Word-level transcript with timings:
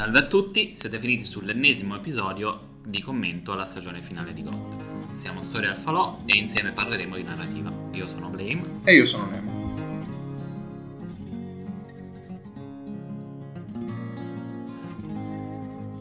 Salve 0.00 0.18
a 0.20 0.26
tutti, 0.26 0.74
siete 0.74 0.98
finiti 0.98 1.24
sull'ennesimo 1.24 1.94
episodio 1.94 2.78
di 2.86 3.02
commento 3.02 3.52
alla 3.52 3.66
stagione 3.66 4.00
finale 4.00 4.32
di 4.32 4.42
GOT. 4.42 5.12
Siamo 5.12 5.42
Storia 5.42 5.68
al 5.68 5.76
Falò 5.76 6.22
e 6.24 6.38
insieme 6.38 6.72
parleremo 6.72 7.16
di 7.16 7.22
narrativa. 7.22 7.70
Io 7.92 8.06
sono 8.06 8.30
Blame. 8.30 8.80
E 8.84 8.94
io 8.94 9.04
sono 9.04 9.28
Nemo. 9.28 9.58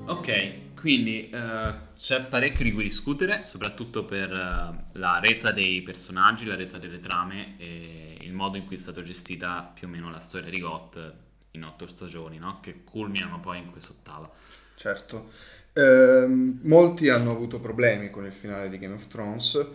Ok, 0.05 0.75
quindi 0.75 1.29
eh, 1.29 1.73
c'è 1.97 2.23
parecchio 2.23 2.63
di 2.63 2.71
cui 2.71 2.83
discutere, 2.83 3.43
soprattutto 3.43 4.05
per 4.05 4.31
eh, 4.31 4.97
la 4.97 5.19
resa 5.19 5.51
dei 5.51 5.81
personaggi, 5.81 6.45
la 6.45 6.55
resa 6.55 6.77
delle 6.77 7.01
trame 7.01 7.55
e 7.57 8.17
il 8.21 8.31
modo 8.31 8.55
in 8.55 8.65
cui 8.65 8.77
è 8.77 8.79
stata 8.79 9.01
gestita 9.01 9.69
più 9.73 9.87
o 9.87 9.89
meno 9.89 10.09
la 10.09 10.19
storia 10.19 10.49
di 10.49 10.59
GOT 10.61 11.27
in 11.51 11.63
otto 11.63 11.87
stagioni, 11.87 12.37
no? 12.37 12.59
che 12.61 12.83
culminano 12.83 13.39
poi 13.39 13.59
in 13.59 13.71
quest'ottava. 13.71 14.29
Certo. 14.75 15.31
Ehm, 15.73 16.59
molti 16.63 17.09
hanno 17.09 17.31
avuto 17.31 17.59
problemi 17.59 18.09
con 18.09 18.25
il 18.25 18.33
finale 18.33 18.69
di 18.69 18.77
Game 18.77 18.95
of 18.95 19.07
Thrones, 19.07 19.67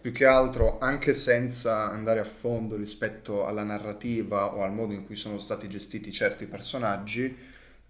più 0.00 0.12
che 0.12 0.26
altro 0.26 0.78
anche 0.80 1.14
senza 1.14 1.90
andare 1.90 2.20
a 2.20 2.24
fondo 2.24 2.76
rispetto 2.76 3.46
alla 3.46 3.62
narrativa 3.62 4.54
o 4.54 4.62
al 4.62 4.72
modo 4.72 4.92
in 4.92 5.06
cui 5.06 5.16
sono 5.16 5.38
stati 5.38 5.68
gestiti 5.68 6.12
certi 6.12 6.46
personaggi, 6.46 7.34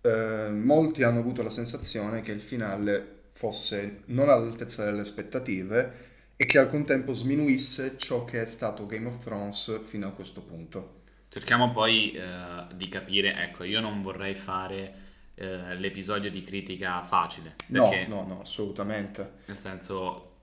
eh, 0.01 0.49
molti 0.51 1.03
hanno 1.03 1.19
avuto 1.19 1.43
la 1.43 1.51
sensazione 1.51 2.21
che 2.21 2.33
il 2.33 2.41
finale 2.41 3.23
fosse 3.33 4.03
non 4.07 4.29
all'altezza 4.29 4.85
delle 4.85 5.01
aspettative 5.01 6.13
e 6.37 6.47
che 6.47 6.59
al 6.59 6.69
contempo 6.69 7.13
sminuisse 7.13 7.97
ciò 7.97 8.25
che 8.25 8.43
è 8.43 8.47
stato 8.47 8.87
Game 8.87 9.09
of 9.09 9.19
Thrones 9.19 9.81
fino 9.85 10.07
a 10.07 10.13
questo 10.13 10.41
punto. 10.43 11.03
Cerchiamo 11.35 11.73
poi 11.73 12.13
eh, 12.13 12.65
di 12.75 12.87
capire, 12.87 13.35
ecco, 13.35 13.65
io 13.65 13.81
non 13.81 14.03
vorrei 14.03 14.37
fare 14.37 14.95
eh, 15.35 15.75
l'episodio 15.75 16.31
di 16.31 16.43
critica 16.43 17.03
facile. 17.03 17.57
Perché, 17.73 18.07
no, 18.07 18.21
no, 18.21 18.35
no, 18.35 18.41
assolutamente. 18.43 19.39
Nel 19.47 19.59
senso, 19.59 20.37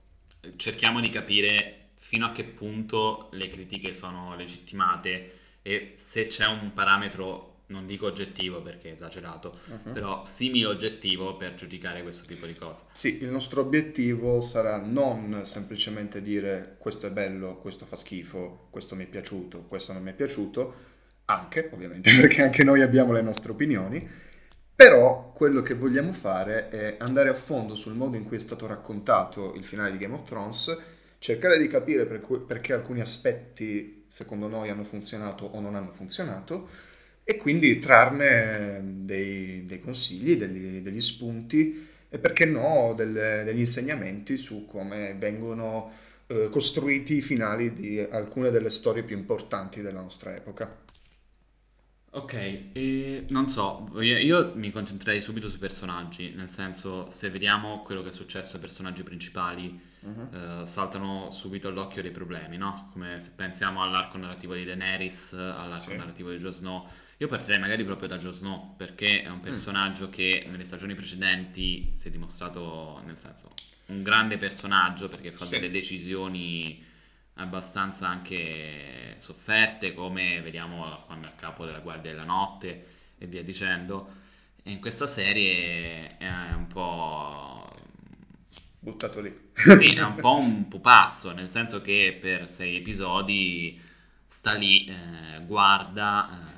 cerchiamo 0.56 1.00
di 1.00 1.08
capire 1.08 1.92
fino 1.94 2.26
a 2.26 2.32
che 2.32 2.44
punto 2.44 3.30
le 3.32 3.48
critiche 3.48 3.94
sono 3.94 4.36
legittimate 4.36 5.38
e 5.62 5.94
se 5.96 6.26
c'è 6.26 6.44
un 6.44 6.74
parametro 6.74 7.51
non 7.72 7.86
dico 7.86 8.06
oggettivo 8.06 8.62
perché 8.62 8.90
è 8.90 8.92
esagerato, 8.92 9.58
uh-huh. 9.66 9.92
però 9.92 10.24
simile 10.24 10.66
oggettivo 10.66 11.36
per 11.36 11.54
giudicare 11.54 12.02
questo 12.02 12.26
tipo 12.26 12.46
di 12.46 12.54
cose. 12.54 12.84
Sì, 12.92 13.22
il 13.22 13.28
nostro 13.28 13.62
obiettivo 13.62 14.40
sarà 14.40 14.80
non 14.80 15.40
semplicemente 15.44 16.20
dire 16.20 16.76
questo 16.78 17.06
è 17.06 17.10
bello, 17.10 17.56
questo 17.56 17.86
fa 17.86 17.96
schifo, 17.96 18.68
questo 18.70 18.94
mi 18.94 19.04
è 19.04 19.08
piaciuto, 19.08 19.64
questo 19.66 19.92
non 19.92 20.02
mi 20.02 20.10
è 20.10 20.14
piaciuto, 20.14 20.74
anche 21.24 21.70
ovviamente 21.72 22.10
perché 22.20 22.42
anche 22.42 22.62
noi 22.62 22.82
abbiamo 22.82 23.12
le 23.12 23.22
nostre 23.22 23.52
opinioni, 23.52 24.06
però 24.74 25.32
quello 25.32 25.62
che 25.62 25.74
vogliamo 25.74 26.12
fare 26.12 26.68
è 26.68 26.96
andare 26.98 27.30
a 27.30 27.34
fondo 27.34 27.74
sul 27.74 27.94
modo 27.94 28.16
in 28.16 28.24
cui 28.24 28.36
è 28.36 28.40
stato 28.40 28.66
raccontato 28.66 29.54
il 29.54 29.64
finale 29.64 29.92
di 29.92 29.98
Game 29.98 30.14
of 30.14 30.22
Thrones, 30.22 30.78
cercare 31.18 31.58
di 31.58 31.68
capire 31.68 32.04
per 32.04 32.20
cui, 32.20 32.40
perché 32.40 32.72
alcuni 32.72 33.00
aspetti 33.00 34.04
secondo 34.08 34.48
noi 34.48 34.68
hanno 34.68 34.84
funzionato 34.84 35.46
o 35.46 35.60
non 35.60 35.74
hanno 35.74 35.90
funzionato 35.90 36.90
e 37.24 37.36
quindi 37.36 37.78
trarne 37.78 38.80
dei, 39.04 39.64
dei 39.66 39.80
consigli, 39.80 40.36
degli, 40.36 40.80
degli, 40.80 41.00
spunti 41.00 41.88
e 42.08 42.18
perché 42.18 42.44
no 42.44 42.94
delle, 42.96 43.42
degli 43.44 43.60
insegnamenti 43.60 44.36
su 44.36 44.66
come 44.66 45.14
vengono 45.18 45.92
eh, 46.26 46.48
costruiti 46.50 47.16
i 47.16 47.22
finali 47.22 47.72
di 47.72 48.00
alcune 48.00 48.50
delle 48.50 48.70
storie 48.70 49.02
più 49.02 49.16
importanti 49.16 49.82
della 49.82 50.00
nostra 50.00 50.34
epoca. 50.34 50.80
Ok, 52.14 53.24
non 53.30 53.48
so, 53.48 53.88
io 54.00 54.52
mi 54.54 54.70
concentrerei 54.70 55.22
subito 55.22 55.48
sui 55.48 55.58
personaggi, 55.58 56.34
nel 56.34 56.50
senso 56.50 57.08
se 57.08 57.30
vediamo 57.30 57.80
quello 57.80 58.02
che 58.02 58.10
è 58.10 58.12
successo 58.12 58.56
ai 58.56 58.60
personaggi 58.60 59.02
principali, 59.02 59.80
uh-huh. 60.00 60.60
eh, 60.60 60.66
saltano 60.66 61.30
subito 61.30 61.68
all'occhio 61.68 62.02
dei 62.02 62.10
problemi, 62.10 62.58
no? 62.58 62.90
Come 62.92 63.18
se 63.18 63.30
pensiamo 63.34 63.82
all'arco 63.82 64.18
narrativo 64.18 64.52
di 64.52 64.66
Daenerys, 64.66 65.32
all'arco 65.32 65.90
sì. 65.90 65.96
narrativo 65.96 66.30
di 66.30 66.36
Jon 66.36 66.52
Snow, 66.52 66.86
io 67.22 67.28
partirei 67.28 67.60
magari 67.60 67.84
proprio 67.84 68.08
da 68.08 68.18
Jon 68.18 68.32
Snow, 68.32 68.74
perché 68.76 69.22
è 69.22 69.28
un 69.28 69.36
mm. 69.36 69.42
personaggio 69.42 70.08
mm. 70.08 70.10
che 70.10 70.44
nelle 70.48 70.64
stagioni 70.64 70.96
precedenti 70.96 71.92
si 71.94 72.08
è 72.08 72.10
dimostrato, 72.10 73.00
nel 73.06 73.16
senso, 73.16 73.50
un 73.86 74.02
grande 74.02 74.38
personaggio 74.38 75.08
perché 75.08 75.30
fa 75.30 75.44
sì. 75.44 75.52
delle 75.52 75.70
decisioni 75.70 76.84
abbastanza 77.34 78.08
anche 78.08 79.14
sofferte, 79.18 79.94
come 79.94 80.40
vediamo 80.40 81.00
quando 81.06 81.28
è 81.28 81.30
a 81.30 81.34
capo 81.34 81.64
della 81.64 81.78
Guardia 81.78 82.10
della 82.10 82.24
Notte 82.24 82.86
e 83.16 83.26
via 83.26 83.44
dicendo. 83.44 84.20
E 84.64 84.72
in 84.72 84.80
questa 84.80 85.06
serie 85.06 86.16
è 86.16 86.52
un 86.54 86.66
po'... 86.66 87.70
Buttato 88.80 89.20
lì. 89.20 89.50
Sì, 89.54 89.94
è 89.94 90.02
un 90.02 90.16
po' 90.16 90.38
un 90.38 90.66
pupazzo, 90.66 91.32
nel 91.32 91.52
senso 91.52 91.82
che 91.82 92.18
per 92.20 92.50
sei 92.50 92.78
episodi 92.78 93.80
sta 94.26 94.54
lì, 94.54 94.86
eh, 94.86 95.40
guarda... 95.46 96.48
Eh, 96.48 96.51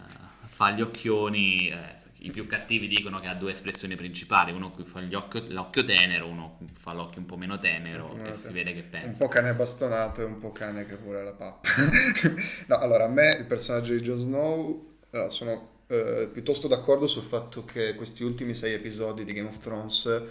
fa 0.64 0.70
gli 0.70 0.80
occhioni, 0.80 1.68
eh, 1.68 1.76
i 2.20 2.30
più 2.30 2.46
cattivi 2.46 2.88
dicono 2.88 3.20
che 3.20 3.28
ha 3.28 3.34
due 3.34 3.50
espressioni 3.50 3.96
principali, 3.96 4.50
uno 4.50 4.70
qui 4.70 4.82
fa 4.82 5.06
occhio, 5.12 5.42
l'occhio 5.48 5.84
tenero, 5.84 6.26
uno 6.26 6.58
fa 6.78 6.94
l'occhio 6.94 7.20
un 7.20 7.26
po' 7.26 7.36
meno 7.36 7.58
tenero 7.58 8.16
e 8.24 8.32
si 8.32 8.50
vede 8.50 8.72
che 8.72 8.82
pensa. 8.82 9.08
Un 9.08 9.16
po' 9.16 9.28
cane 9.28 9.52
bastonato 9.52 10.22
e 10.22 10.24
un 10.24 10.38
po' 10.38 10.52
cane 10.52 10.86
che 10.86 10.96
vuole 10.96 11.22
la 11.22 11.32
pappa. 11.32 11.68
no, 12.66 12.78
allora 12.78 13.04
a 13.04 13.08
me 13.08 13.36
il 13.36 13.44
personaggio 13.44 13.92
di 13.92 14.00
Jon 14.00 14.18
Snow 14.18 14.94
allora, 15.10 15.28
sono 15.28 15.82
eh, 15.88 16.30
piuttosto 16.32 16.66
d'accordo 16.66 17.06
sul 17.06 17.24
fatto 17.24 17.64
che 17.66 17.94
questi 17.94 18.24
ultimi 18.24 18.54
sei 18.54 18.72
episodi 18.72 19.24
di 19.24 19.34
Game 19.34 19.48
of 19.48 19.58
Thrones 19.58 20.22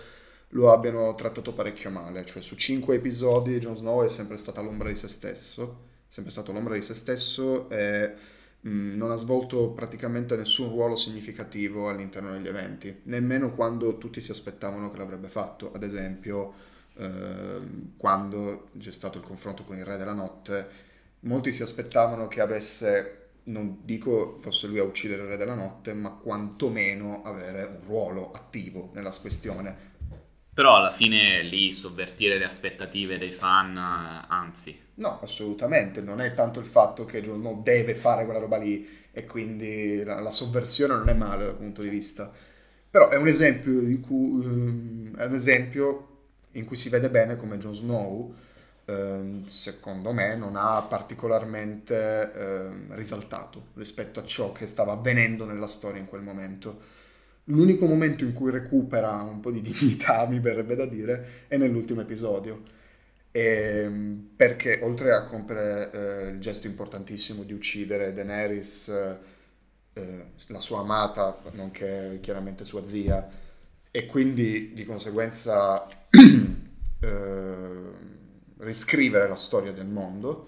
lo 0.50 0.72
abbiano 0.72 1.14
trattato 1.14 1.54
parecchio 1.54 1.92
male, 1.92 2.26
cioè 2.26 2.42
su 2.42 2.56
cinque 2.56 2.96
episodi 2.96 3.60
Jon 3.60 3.76
Snow 3.76 4.04
è 4.04 4.10
sempre 4.10 4.38
stata 4.38 4.62
l'ombra 4.62 4.90
di 4.90 4.96
se 4.96 5.08
stesso, 5.08 5.90
sempre 6.08 6.32
stato 6.32 6.52
l'ombra 6.52 6.74
di 6.74 6.82
se 6.82 6.96
stesso 6.96 7.70
e 7.70 8.32
Mm, 8.68 8.96
non 8.96 9.12
ha 9.12 9.16
svolto 9.16 9.72
praticamente 9.72 10.38
nessun 10.38 10.70
ruolo 10.70 10.96
significativo 10.96 11.90
all'interno 11.90 12.32
degli 12.32 12.48
eventi, 12.48 13.02
nemmeno 13.04 13.54
quando 13.54 13.98
tutti 13.98 14.22
si 14.22 14.32
aspettavano 14.32 14.90
che 14.90 14.98
l'avrebbe 14.98 15.28
fatto, 15.28 15.74
ad 15.74 15.84
esempio 15.84 16.54
eh, 16.96 17.60
quando 17.98 18.70
c'è 18.78 18.92
stato 18.92 19.18
il 19.18 19.24
confronto 19.26 19.64
con 19.64 19.78
il 19.78 19.84
Re 19.84 19.98
della 19.98 20.14
Notte, 20.14 20.68
molti 21.22 21.52
si 21.52 21.62
aspettavano 21.62 22.30
che 22.30 22.40
avesse, 22.40 23.32
non 23.46 23.80
dico 23.84 24.38
fosse 24.38 24.68
lui 24.68 24.80
a 24.80 24.84
uccidere 24.84 25.24
il 25.24 25.28
Re 25.30 25.38
della 25.38 25.56
Notte, 25.56 25.94
ma 25.94 26.12
quantomeno 26.12 27.22
avere 27.24 27.64
un 27.66 27.80
ruolo 27.86 28.32
attivo 28.32 28.92
nella 28.94 29.12
questione. 29.20 29.92
Però 30.54 30.76
alla 30.76 30.92
fine 30.92 31.42
lì 31.44 31.72
sovvertire 31.74 32.38
le 32.38 32.46
aspettative 32.46 33.18
dei 33.18 33.32
fan, 33.32 33.76
anzi, 33.76 34.78
No, 34.96 35.20
assolutamente, 35.22 36.02
non 36.02 36.22
è 36.22 36.34
tanto 36.34 36.60
il 36.60 36.68
fatto 36.68 37.06
che 37.06 37.24
Snow 37.24 37.64
deve 37.64 37.96
fare 37.96 38.26
quella 38.26 38.40
roba 38.40 38.58
lì 38.58 38.88
e 39.12 39.26
quindi 39.26 40.04
la, 40.04 40.20
la, 40.20 40.30
sovversione 40.30 40.96
non 40.96 41.10
è 41.10 41.14
male 41.14 41.46
dal 41.46 41.56
punto 41.56 41.82
di 41.82 41.90
vista. 41.90 42.32
Però 42.90 43.10
è 43.10 43.16
un 43.16 43.28
esempio, 43.28 43.82
cui, 44.00 44.46
um, 44.46 45.16
è 45.18 45.26
un 45.26 45.34
esempio 45.34 46.10
in 46.52 46.66
cui 46.66 46.76
si 46.76 46.90
vede 46.90 47.10
bene 47.10 47.36
come 47.36 47.58
Jon 47.58 47.74
Snow, 47.74 48.36
um, 48.86 49.46
secondo 49.46 50.12
me, 50.14 50.36
non 50.36 50.56
ha 50.56 50.80
particolarmente 50.84 52.32
um, 52.36 52.94
risaltato 52.96 53.70
rispetto 53.74 54.20
a 54.20 54.24
ciò 54.24 54.52
che 54.52 54.68
stava 54.68 54.92
avvenendo 54.92 55.46
nella 55.46 55.68
storia 55.68 56.00
in 56.00 56.08
quel 56.08 56.22
momento. 56.22 57.02
L'unico 57.46 57.86
momento 57.86 58.24
in 58.24 58.34
cui 58.34 58.52
recupera 58.52 59.22
un 59.22 59.40
po' 59.40 59.52
di 59.52 59.62
dignità, 59.64 60.26
mi 60.28 60.40
verrebbe 60.40 60.76
da 60.76 60.86
dire, 60.86 61.46
è 61.48 61.58
nell'ultimo 61.58 62.02
episodio. 62.02 62.62
E, 63.32 63.42
ehm, 63.42 64.30
perché 64.36 64.80
oltre 64.84 65.14
a 65.14 65.24
compiere 65.24 65.92
eh, 65.92 66.30
il 66.30 66.40
gesto 66.40 66.68
importantissimo 66.68 67.44
di 67.44 67.54
uccidere 67.54 68.14
Daenerys, 68.14 68.88
eh, 68.90 69.18
eh, 69.94 70.26
la 70.48 70.60
sua 70.60 70.80
amata, 70.80 71.40
nonché 71.52 72.20
chiaramente 72.22 72.66
sua 72.66 72.86
zia, 72.86 73.28
e 73.92 74.06
quindi 74.06 74.74
di 74.74 74.86
conseguenza 74.86 75.88
eh, 76.10 77.92
riscrivere 78.58 79.28
la 79.28 79.36
storia 79.36 79.72
del 79.72 79.86
mondo, 79.86 80.48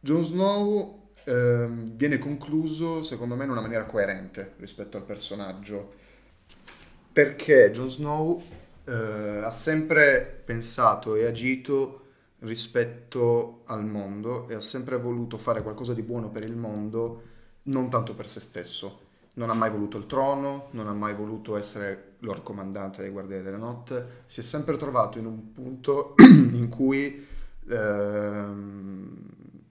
Jon 0.00 0.22
Snow 0.22 1.12
ehm, 1.24 1.90
viene 1.96 2.18
concluso 2.18 3.02
secondo 3.02 3.34
me 3.36 3.44
in 3.44 3.50
una 3.50 3.60
maniera 3.60 3.84
coerente 3.84 4.54
rispetto 4.58 4.96
al 4.96 5.04
personaggio, 5.04 5.94
perché 7.18 7.72
Jon 7.72 7.90
Snow 7.90 8.40
eh, 8.84 8.92
ha 9.42 9.50
sempre 9.50 10.40
pensato 10.44 11.16
e 11.16 11.26
agito 11.26 12.02
rispetto 12.42 13.62
al 13.64 13.84
mondo 13.84 14.48
e 14.48 14.54
ha 14.54 14.60
sempre 14.60 14.98
voluto 14.98 15.36
fare 15.36 15.64
qualcosa 15.64 15.94
di 15.94 16.02
buono 16.02 16.30
per 16.30 16.44
il 16.44 16.54
mondo, 16.54 17.22
non 17.64 17.90
tanto 17.90 18.14
per 18.14 18.28
se 18.28 18.38
stesso. 18.38 19.00
Non 19.32 19.50
ha 19.50 19.54
mai 19.54 19.68
voluto 19.68 19.98
il 19.98 20.06
trono, 20.06 20.68
non 20.70 20.86
ha 20.86 20.92
mai 20.92 21.12
voluto 21.12 21.56
essere 21.56 22.18
lord 22.20 22.44
comandante 22.44 23.02
dei 23.02 23.10
Guardiani 23.10 23.42
della 23.42 23.56
Notte, 23.56 24.22
si 24.26 24.38
è 24.38 24.44
sempre 24.44 24.76
trovato 24.76 25.18
in 25.18 25.26
un 25.26 25.52
punto 25.52 26.14
in 26.22 26.68
cui 26.68 27.26
ehm, 27.68 29.18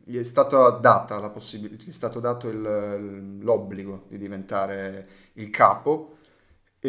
gli 0.04 0.18
è 0.18 0.24
stata 0.24 0.72
data 0.72 1.18
la 1.18 1.30
possibilità, 1.30 1.86
gli 1.86 1.92
è 1.92 1.94
stato 1.94 2.20
dato 2.20 2.50
il, 2.50 3.38
l'obbligo 3.40 4.04
di 4.10 4.18
diventare 4.18 5.08
il 5.36 5.50
capo 5.50 6.17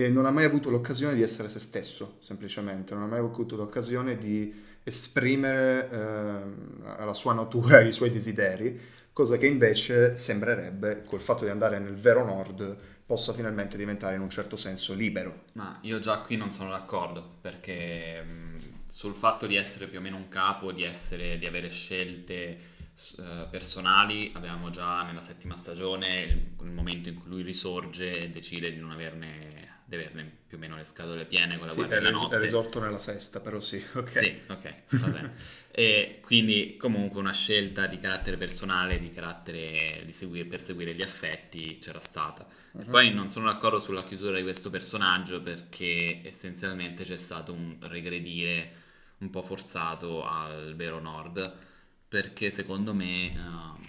e 0.05 0.09
non 0.09 0.27
ha 0.27 0.31
mai 0.31 0.45
avuto 0.45 0.71
l'occasione 0.71 1.15
di 1.15 1.23
essere 1.23 1.49
se 1.49 1.61
stesso, 1.61 2.17
semplicemente, 2.21 2.95
non 2.95 3.05
ha 3.05 3.07
mai 3.07 3.19
avuto 3.19 3.57
l'occasione 3.57 4.17
di 4.17 4.67
esprimere 4.83 5.91
eh, 5.91 7.05
la 7.05 7.15
sua 7.15 7.35
natura, 7.35 7.81
i 7.81 7.93
suoi 7.93 8.11
desideri, 8.11 8.81
cosa 9.13 9.37
che 9.37 9.47
invece 9.47 10.17
sembrerebbe, 10.17 11.03
col 11.05 11.21
fatto 11.21 11.45
di 11.45 11.51
andare 11.51 11.79
nel 11.79 11.95
vero 11.95 12.25
nord, 12.25 12.77
possa 13.05 13.33
finalmente 13.33 13.77
diventare 13.77 14.15
in 14.15 14.21
un 14.21 14.31
certo 14.31 14.57
senso 14.57 14.95
libero. 14.95 15.45
Ma 15.55 15.79
io 15.83 15.99
già 15.99 16.19
qui 16.19 16.37
non 16.37 16.53
sono 16.53 16.71
d'accordo, 16.71 17.37
perché 17.41 18.23
mh, 18.23 18.59
sul 18.89 19.15
fatto 19.15 19.47
di 19.47 19.57
essere 19.57 19.87
più 19.87 19.99
o 19.99 20.03
meno 20.03 20.17
un 20.17 20.29
capo, 20.29 20.73
di, 20.73 20.83
essere, 20.85 21.39
di 21.39 21.47
avere 21.47 21.71
scelte 21.71 22.77
eh, 23.19 23.47
personali 23.49 24.33
abbiamo 24.35 24.71
già 24.71 25.05
nella 25.05 25.21
settima 25.21 25.57
stagione 25.57 26.57
il, 26.61 26.71
momento 26.71 27.09
in 27.09 27.15
cui 27.15 27.31
lui 27.31 27.43
risorge 27.43 28.11
e 28.11 28.31
decide 28.31 28.73
di 28.73 28.81
non 28.81 28.91
averne, 28.91 29.68
di 29.89 29.95
averne 29.95 30.31
più 30.47 30.59
o 30.59 30.61
meno 30.61 30.77
le 30.77 30.85
scatole 30.85 31.25
piene 31.25 31.57
con 31.57 31.67
la 31.67 31.73
sì, 31.73 31.79
guardia 31.79 31.99
della 31.99 32.11
notte. 32.11 32.37
È 32.37 32.39
risorto 32.39 32.79
nella 32.79 32.99
sesta, 32.99 33.41
però 33.41 33.59
sì, 33.59 33.83
ok. 33.95 34.09
Sì, 34.09 34.41
ok, 34.47 34.75
va 35.01 35.07
bene. 35.09 35.33
e 35.71 36.19
quindi 36.21 36.77
comunque 36.77 37.19
una 37.19 37.33
scelta 37.33 37.87
di 37.87 37.97
carattere 37.97 38.37
personale, 38.37 38.99
di 38.99 39.09
carattere 39.09 40.03
di 40.05 40.13
seguire, 40.13 40.47
perseguire 40.47 40.95
gli 40.95 41.01
affetti 41.01 41.79
c'era 41.81 42.01
stata. 42.01 42.47
Uh-huh. 42.73 42.85
Poi 42.85 43.15
non 43.15 43.31
sono 43.31 43.47
d'accordo 43.47 43.79
sulla 43.79 44.05
chiusura 44.05 44.37
di 44.37 44.43
questo 44.43 44.69
personaggio 44.69 45.41
perché 45.41 46.21
essenzialmente 46.23 47.05
c'è 47.05 47.17
stato 47.17 47.55
un 47.55 47.79
regredire 47.81 48.73
un 49.21 49.31
po' 49.31 49.43
forzato 49.43 50.23
al 50.27 50.75
vero 50.77 51.01
Nord 51.01 51.67
perché 52.07 52.51
secondo 52.51 52.93
me 52.93 53.33
uh, 53.37 53.81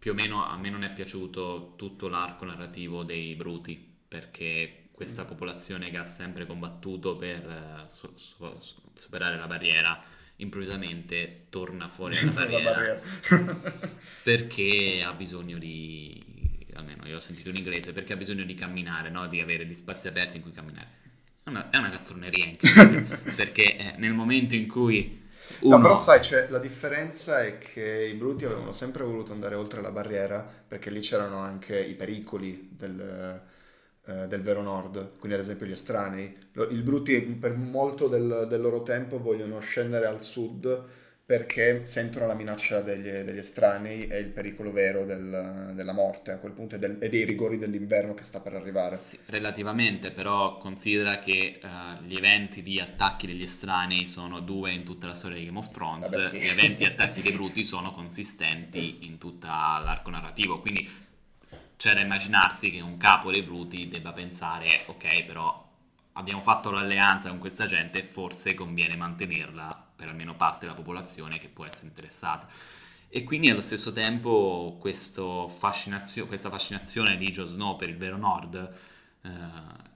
più 0.00 0.10
o 0.10 0.14
meno 0.14 0.44
a 0.44 0.56
me 0.56 0.68
non 0.68 0.82
è 0.82 0.92
piaciuto 0.92 1.74
tutto 1.76 2.08
l'arco 2.08 2.44
narrativo 2.44 3.04
dei 3.04 3.36
bruti, 3.36 3.76
perché 4.08 4.87
questa 4.98 5.24
popolazione 5.24 5.90
che 5.90 5.96
ha 5.96 6.04
sempre 6.04 6.44
combattuto 6.44 7.14
per 7.14 7.46
uh, 7.46 7.88
so, 7.88 8.10
so, 8.16 8.58
superare 8.96 9.36
la 9.36 9.46
barriera 9.46 10.02
improvvisamente 10.38 11.46
torna 11.50 11.88
fuori 11.88 12.16
dalla 12.16 12.32
barriera, 12.32 13.00
barriera. 13.28 13.80
perché 14.24 15.00
ha 15.04 15.12
bisogno 15.12 15.56
di 15.56 16.66
almeno 16.74 17.06
io 17.06 17.12
l'ho 17.12 17.20
sentito 17.20 17.48
in 17.48 17.54
inglese 17.54 17.92
perché 17.92 18.14
ha 18.14 18.16
bisogno 18.16 18.42
di 18.42 18.54
camminare 18.54 19.08
no? 19.08 19.28
di 19.28 19.38
avere 19.38 19.64
gli 19.66 19.74
spazi 19.74 20.08
aperti 20.08 20.38
in 20.38 20.42
cui 20.42 20.50
camminare 20.50 20.88
è 21.44 21.48
una, 21.48 21.70
è 21.70 21.76
una 21.76 21.90
castroneria 21.90 22.50
perché 23.36 23.76
eh, 23.76 23.94
nel 23.98 24.14
momento 24.14 24.56
in 24.56 24.66
cui 24.66 25.26
uno. 25.60 25.76
No, 25.76 25.82
però 25.82 25.96
sai, 25.96 26.22
cioè, 26.22 26.48
la 26.50 26.58
differenza 26.58 27.42
è 27.42 27.56
che 27.58 28.04
i 28.04 28.14
bruti 28.14 28.44
avevano 28.44 28.72
sempre 28.72 29.04
voluto 29.04 29.32
andare 29.32 29.54
oltre 29.54 29.80
la 29.80 29.92
barriera 29.92 30.44
perché 30.66 30.90
lì 30.90 31.00
c'erano 31.00 31.38
anche 31.38 31.80
i 31.80 31.94
pericoli 31.94 32.68
del, 32.70 33.40
eh, 34.08 34.26
del 34.26 34.40
vero 34.40 34.62
nord, 34.62 35.18
quindi 35.18 35.36
ad 35.36 35.42
esempio 35.44 35.66
gli 35.66 35.72
estranei. 35.72 36.34
I 36.70 36.80
bruti 36.80 37.20
per 37.20 37.54
molto 37.54 38.08
del, 38.08 38.46
del 38.48 38.60
loro 38.60 38.82
tempo 38.82 39.20
vogliono 39.20 39.60
scendere 39.60 40.06
al 40.06 40.22
sud 40.22 40.96
perché 41.28 41.82
sentono 41.84 42.26
la 42.26 42.32
minaccia 42.32 42.80
degli, 42.80 43.02
degli 43.02 43.36
estranei 43.36 44.06
e 44.06 44.16
il 44.16 44.30
pericolo 44.30 44.72
vero 44.72 45.04
del, 45.04 45.72
della 45.74 45.92
morte 45.92 46.30
a 46.30 46.38
quel 46.38 46.52
punto 46.52 46.76
e, 46.76 46.78
del, 46.78 46.96
e, 47.00 47.10
dei 47.10 47.26
rigori 47.26 47.58
dell'inverno 47.58 48.14
che 48.14 48.22
sta 48.22 48.40
per 48.40 48.54
arrivare. 48.54 48.96
Sì, 48.96 49.18
relativamente, 49.26 50.10
però 50.10 50.56
considera 50.56 51.18
che 51.18 51.60
uh, 51.62 52.02
gli 52.02 52.16
eventi 52.16 52.62
di 52.62 52.80
attacchi 52.80 53.26
degli 53.26 53.42
estranei 53.42 54.06
sono 54.06 54.40
due 54.40 54.72
in 54.72 54.84
tutta 54.84 55.06
la 55.06 55.14
storia 55.14 55.36
di 55.36 55.44
Game 55.44 55.58
of 55.58 55.70
Thrones, 55.70 56.08
Vabbè, 56.08 56.28
sì. 56.28 56.38
gli 56.38 56.46
eventi 56.46 56.84
di 56.84 56.90
attacchi 56.92 57.20
dei 57.20 57.32
bruti 57.32 57.62
sono 57.62 57.92
consistenti 57.92 59.00
in 59.02 59.18
tutto 59.18 59.48
l'arco 59.48 60.08
narrativo, 60.08 60.60
quindi 60.60 60.88
c'è 61.78 61.94
da 61.94 62.00
immaginarsi 62.00 62.72
che 62.72 62.80
un 62.80 62.96
capo 62.96 63.30
dei 63.30 63.42
bruti 63.42 63.88
debba 63.88 64.12
pensare, 64.12 64.82
ok, 64.86 65.24
però 65.24 65.64
abbiamo 66.14 66.42
fatto 66.42 66.72
l'alleanza 66.72 67.28
con 67.28 67.38
questa 67.38 67.66
gente, 67.66 68.02
forse 68.02 68.52
conviene 68.54 68.96
mantenerla 68.96 69.86
per 69.94 70.08
almeno 70.08 70.34
parte 70.34 70.66
della 70.66 70.76
popolazione 70.76 71.38
che 71.38 71.46
può 71.46 71.64
essere 71.64 71.86
interessata. 71.86 72.48
E 73.08 73.22
quindi 73.22 73.48
allo 73.48 73.60
stesso 73.60 73.92
tempo 73.92 74.76
fascinazio- 75.56 76.26
questa 76.26 76.50
fascinazione 76.50 77.16
di 77.16 77.30
Joe 77.30 77.46
Snow 77.46 77.76
per 77.76 77.90
il 77.90 77.96
vero 77.96 78.16
Nord 78.16 78.76
eh, 79.22 79.30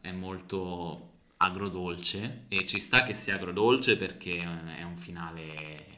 è 0.02 0.12
molto 0.12 1.10
agrodolce 1.38 2.44
e 2.46 2.64
ci 2.64 2.78
sta 2.78 3.02
che 3.02 3.12
sia 3.14 3.34
agrodolce 3.34 3.96
perché 3.96 4.36
è 4.38 4.84
un 4.84 4.96
finale 4.96 5.91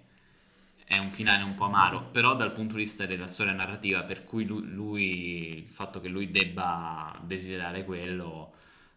è 0.84 0.98
un 0.98 1.10
finale 1.10 1.42
un 1.42 1.54
po' 1.54 1.64
amaro, 1.64 2.08
però 2.10 2.36
dal 2.36 2.52
punto 2.52 2.74
di 2.74 2.82
vista 2.82 3.06
della 3.06 3.26
storia 3.26 3.52
narrativa, 3.52 4.02
per 4.04 4.24
cui 4.24 4.44
lui, 4.44 4.68
lui 4.70 5.58
il 5.64 5.70
fatto 5.70 6.00
che 6.00 6.08
lui 6.08 6.30
debba 6.30 7.18
desiderare 7.24 7.84
quello, 7.84 8.52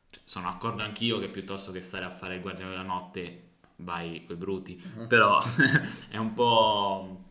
cioè, 0.10 0.22
sono 0.26 0.50
d'accordo 0.50 0.84
anch'io 0.84 1.20
che 1.20 1.30
piuttosto 1.30 1.72
che 1.72 1.82
stare 1.82 2.06
a 2.06 2.10
fare 2.10 2.36
il 2.36 2.42
guardiano 2.42 2.72
della 2.72 2.84
notte 2.84 3.44
vai 3.78 4.26
coi 4.26 4.36
bruti, 4.36 4.82
uh-huh. 4.96 5.08
però 5.08 5.42
è 6.10 6.18
un 6.18 6.34
po'... 6.34 7.22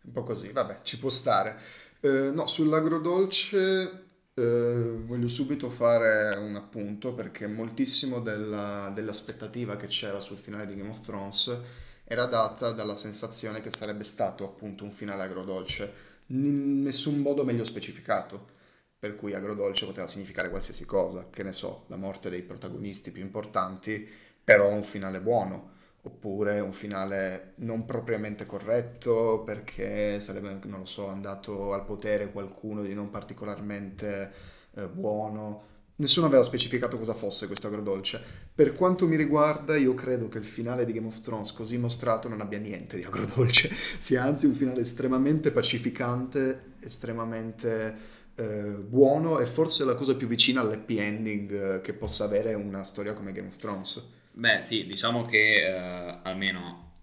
Un 0.00 0.14
po' 0.14 0.22
così, 0.22 0.52
vabbè, 0.52 0.80
ci 0.84 0.98
può 0.98 1.10
stare. 1.10 1.60
Eh, 2.00 2.30
no, 2.30 2.46
sull'agrodolce 2.46 4.06
eh, 4.38 4.94
voglio 5.04 5.26
subito 5.26 5.68
fare 5.68 6.36
un 6.38 6.54
appunto 6.54 7.12
perché 7.12 7.48
moltissimo 7.48 8.20
della, 8.20 8.90
dell'aspettativa 8.94 9.76
che 9.76 9.88
c'era 9.88 10.20
sul 10.20 10.36
finale 10.36 10.66
di 10.66 10.76
Game 10.76 10.90
of 10.90 11.00
Thrones 11.00 11.60
era 12.10 12.24
data 12.24 12.72
dalla 12.72 12.94
sensazione 12.94 13.60
che 13.60 13.70
sarebbe 13.70 14.02
stato 14.02 14.44
appunto 14.44 14.82
un 14.82 14.92
finale 14.92 15.24
agrodolce, 15.24 15.92
in 16.28 16.82
nessun 16.82 17.18
modo 17.18 17.44
meglio 17.44 17.64
specificato 17.64 18.56
per 18.98 19.14
cui 19.14 19.34
agrodolce 19.34 19.84
poteva 19.84 20.06
significare 20.06 20.48
qualsiasi 20.48 20.86
cosa, 20.86 21.28
che 21.30 21.42
ne 21.42 21.52
so, 21.52 21.84
la 21.88 21.96
morte 21.96 22.30
dei 22.30 22.42
protagonisti 22.42 23.12
più 23.12 23.22
importanti 23.22 24.08
però 24.42 24.70
un 24.70 24.82
finale 24.82 25.20
buono, 25.20 25.72
oppure 26.02 26.60
un 26.60 26.72
finale 26.72 27.52
non 27.56 27.84
propriamente 27.84 28.46
corretto 28.46 29.42
perché 29.44 30.18
sarebbe, 30.20 30.58
non 30.64 30.78
lo 30.78 30.84
so, 30.86 31.08
andato 31.08 31.74
al 31.74 31.84
potere 31.84 32.32
qualcuno 32.32 32.82
di 32.82 32.94
non 32.94 33.10
particolarmente 33.10 34.32
eh, 34.74 34.86
buono. 34.88 35.66
Nessuno 35.96 36.26
aveva 36.26 36.42
specificato 36.42 36.96
cosa 36.96 37.12
fosse 37.12 37.46
questo 37.46 37.66
agrodolce. 37.66 38.47
Per 38.58 38.74
quanto 38.74 39.06
mi 39.06 39.14
riguarda, 39.14 39.76
io 39.76 39.94
credo 39.94 40.28
che 40.28 40.38
il 40.38 40.44
finale 40.44 40.84
di 40.84 40.92
Game 40.92 41.06
of 41.06 41.20
Thrones 41.20 41.52
così 41.52 41.78
mostrato 41.78 42.28
non 42.28 42.40
abbia 42.40 42.58
niente 42.58 42.96
di 42.96 43.04
agrodolce, 43.04 43.70
sia 43.98 44.24
anzi 44.24 44.46
un 44.46 44.54
finale 44.56 44.80
estremamente 44.80 45.52
pacificante, 45.52 46.74
estremamente 46.80 47.98
eh, 48.34 48.64
buono 48.64 49.38
e 49.38 49.46
forse 49.46 49.84
la 49.84 49.94
cosa 49.94 50.16
più 50.16 50.26
vicina 50.26 50.60
all'happy 50.60 50.98
ending 50.98 51.52
eh, 51.76 51.80
che 51.82 51.92
possa 51.92 52.24
avere 52.24 52.54
una 52.54 52.82
storia 52.82 53.14
come 53.14 53.30
Game 53.30 53.46
of 53.46 53.56
Thrones. 53.58 54.04
Beh, 54.32 54.62
sì, 54.66 54.86
diciamo 54.86 55.24
che 55.24 55.64
eh, 55.64 56.18
almeno 56.24 56.94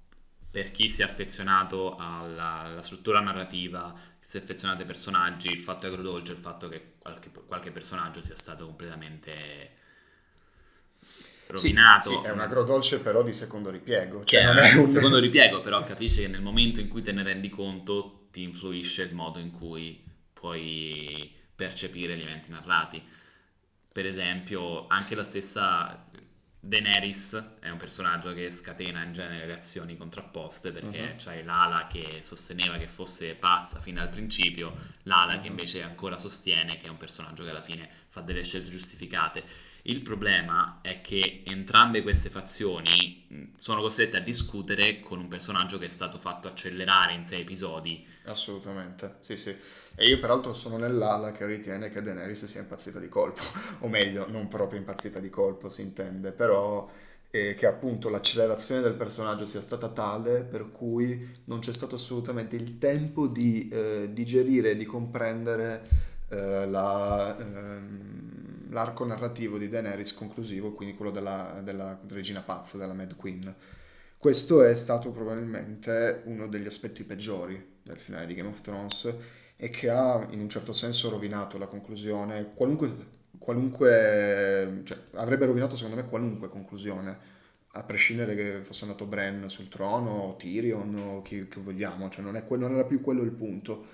per 0.51 0.71
chi 0.71 0.89
si 0.89 1.03
è 1.03 1.05
affezionato 1.05 1.95
alla, 1.95 2.63
alla, 2.63 2.81
struttura 2.81 3.21
narrativa, 3.21 3.97
si 4.19 4.35
è 4.35 4.41
affezionato 4.41 4.81
ai 4.81 4.87
personaggi, 4.87 5.47
il 5.47 5.61
fatto 5.61 5.85
è 5.85 5.89
agrodolce, 5.89 6.33
il 6.33 6.37
fatto 6.37 6.67
che 6.67 6.95
qualche, 6.97 7.31
qualche 7.31 7.71
personaggio 7.71 8.19
sia 8.19 8.35
stato 8.35 8.65
completamente 8.65 9.83
rovinato. 11.47 12.09
Sì, 12.09 12.15
sì, 12.15 12.25
è 12.25 12.31
un 12.31 12.39
agrodolce 12.39 12.99
però 12.99 13.23
di 13.23 13.33
secondo 13.33 13.69
ripiego. 13.69 14.23
Cioè 14.23 14.39
che 14.39 14.45
non 14.45 14.57
è 14.57 14.73
un 14.73 14.85
secondo 14.85 15.19
ripiego, 15.19 15.61
però 15.61 15.83
capisci 15.83 16.21
che 16.21 16.27
nel 16.27 16.41
momento 16.41 16.79
in 16.79 16.87
cui 16.87 17.01
te 17.01 17.11
ne 17.11 17.23
rendi 17.23 17.49
conto 17.49 18.27
ti 18.31 18.43
influisce 18.43 19.03
il 19.03 19.13
modo 19.13 19.39
in 19.39 19.51
cui 19.51 20.03
puoi 20.33 21.33
percepire 21.55 22.17
gli 22.17 22.23
eventi 22.23 22.51
narrati. 22.51 23.01
Per 23.91 24.05
esempio, 24.05 24.87
anche 24.87 25.15
la 25.15 25.23
stessa 25.23 26.05
Daenerys 26.65 27.59
è 27.59 27.69
un 27.69 27.77
personaggio 27.77 28.33
che 28.33 28.49
scatena 28.49 29.03
in 29.03 29.13
genere 29.13 29.45
reazioni 29.45 29.95
contrapposte 29.95 30.71
perché 30.71 30.99
uh-huh. 30.99 31.23
c'hai 31.23 31.43
l'ala 31.43 31.85
che 31.85 32.19
sosteneva 32.21 32.77
che 32.77 32.87
fosse 32.87 33.35
pazza 33.35 33.79
fin 33.79 33.95
dal 33.95 34.09
principio, 34.09 34.75
l'ala 35.03 35.35
uh-huh. 35.35 35.41
che 35.41 35.47
invece 35.47 35.83
ancora 35.83 36.17
sostiene 36.17 36.77
che 36.77 36.87
è 36.87 36.89
un 36.89 36.97
personaggio 36.97 37.43
che 37.43 37.51
alla 37.51 37.61
fine 37.61 37.87
fa 38.09 38.21
delle 38.21 38.43
scelte 38.43 38.71
giustificate. 38.71 39.43
Il 39.87 40.01
problema 40.01 40.79
è 40.81 40.99
che 41.01 41.43
entrambe 41.45 42.01
queste 42.01 42.31
fazioni 42.31 43.51
sono 43.55 43.81
costrette 43.81 44.17
a 44.17 44.19
discutere 44.19 44.99
con 44.99 45.19
un 45.19 45.27
personaggio 45.27 45.77
che 45.77 45.85
è 45.85 45.89
stato 45.89 46.17
fatto 46.17 46.47
accelerare 46.47 47.13
in 47.13 47.23
sei 47.23 47.41
episodi. 47.41 48.03
Assolutamente, 48.23 49.17
sì 49.19 49.37
sì. 49.37 49.55
E 49.93 50.05
io 50.05 50.19
peraltro 50.19 50.53
sono 50.53 50.77
nell'ala 50.77 51.31
che 51.33 51.45
ritiene 51.45 51.91
che 51.91 52.01
Daenerys 52.01 52.45
sia 52.45 52.61
impazzita 52.61 52.97
di 52.97 53.07
colpo, 53.07 53.41
o 53.81 53.87
meglio, 53.87 54.27
non 54.27 54.47
proprio 54.47 54.79
impazzita 54.79 55.19
di 55.19 55.29
colpo 55.29 55.69
si 55.69 55.83
intende, 55.83 56.31
però 56.31 56.89
eh, 57.29 57.53
che 57.53 57.67
appunto 57.67 58.09
l'accelerazione 58.09 58.81
del 58.81 58.95
personaggio 58.95 59.45
sia 59.45 59.61
stata 59.61 59.89
tale 59.89 60.41
per 60.41 60.71
cui 60.71 61.29
non 61.43 61.59
c'è 61.59 61.73
stato 61.73 61.93
assolutamente 61.93 62.55
il 62.55 62.79
tempo 62.79 63.27
di 63.27 63.69
eh, 63.69 64.09
digerire 64.11 64.75
di 64.75 64.85
comprendere 64.85 65.87
eh, 66.29 66.65
la, 66.65 67.37
ehm, 67.37 68.44
l'arco 68.75 69.05
narrativo 69.05 69.57
di 69.57 69.69
Daenerys 69.69 70.13
conclusivo, 70.13 70.73
quindi 70.73 70.95
quello 70.95 71.11
della, 71.11 71.61
della 71.63 71.97
regina 72.09 72.41
pazza, 72.41 72.77
della 72.77 72.93
Mad 72.93 73.15
Queen. 73.15 73.55
Questo 74.17 74.63
è 74.63 74.75
stato 74.75 75.11
probabilmente 75.11 76.23
uno 76.25 76.47
degli 76.47 76.65
aspetti 76.65 77.05
peggiori 77.05 77.79
del 77.81 77.99
finale 77.99 78.25
di 78.25 78.33
Game 78.33 78.49
of 78.49 78.59
Thrones 78.59 79.15
e 79.55 79.69
che 79.69 79.89
ha 79.89 80.27
in 80.29 80.41
un 80.41 80.49
certo 80.49 80.73
senso 80.73 81.09
rovinato 81.09 81.57
la 81.57 81.67
conclusione, 81.67 82.51
qualunque 82.53 83.13
qualunque, 83.37 84.81
cioè, 84.85 84.97
avrebbe 85.13 85.45
rovinato 85.45 85.75
secondo 85.75 85.97
me 85.97 86.05
qualunque 86.05 86.49
conclusione, 86.49 87.33
a 87.73 87.83
prescindere 87.83 88.33
che 88.35 88.63
fosse 88.63 88.85
andato 88.85 89.05
Bren 89.05 89.47
sul 89.49 89.67
trono, 89.67 90.11
o 90.11 90.35
Tyrion 90.35 90.95
o 90.95 91.21
chi, 91.21 91.47
chi 91.47 91.59
vogliamo, 91.59 92.09
cioè 92.09 92.23
non, 92.23 92.35
è, 92.35 92.43
non 92.49 92.73
era 92.73 92.85
più 92.85 93.01
quello 93.01 93.21
il 93.21 93.31
punto, 93.31 93.85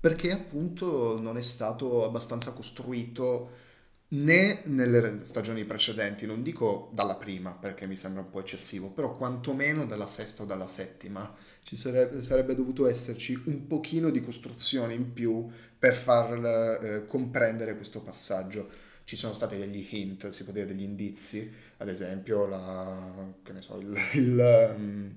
perché 0.00 0.32
appunto 0.32 1.20
non 1.20 1.36
è 1.36 1.42
stato 1.42 2.04
abbastanza 2.04 2.52
costruito 2.52 3.64
né 4.08 4.62
nelle 4.66 5.24
stagioni 5.24 5.64
precedenti, 5.64 6.26
non 6.26 6.42
dico 6.42 6.90
dalla 6.92 7.16
prima 7.16 7.54
perché 7.54 7.86
mi 7.86 7.96
sembra 7.96 8.22
un 8.22 8.30
po' 8.30 8.40
eccessivo, 8.40 8.90
però 8.90 9.10
quantomeno 9.10 9.84
dalla 9.84 10.06
sesta 10.06 10.42
o 10.42 10.46
dalla 10.46 10.66
settima 10.66 11.34
ci 11.62 11.74
sarebbe, 11.74 12.22
sarebbe 12.22 12.54
dovuto 12.54 12.86
esserci 12.86 13.40
un 13.46 13.66
pochino 13.66 14.10
di 14.10 14.20
costruzione 14.20 14.94
in 14.94 15.12
più 15.12 15.48
per 15.78 15.94
far 15.94 16.44
eh, 16.44 17.06
comprendere 17.06 17.74
questo 17.74 18.00
passaggio. 18.00 18.68
Ci 19.02 19.16
sono 19.16 19.34
stati 19.34 19.56
degli 19.56 19.86
hint, 19.90 20.28
si 20.28 20.44
può 20.44 20.52
dire 20.52 20.66
degli 20.66 20.82
indizi, 20.82 21.52
ad 21.76 21.88
esempio 21.88 22.46
la, 22.46 23.32
so, 23.60 23.78
il, 23.78 23.96
il, 24.14 24.74
um, 24.76 25.16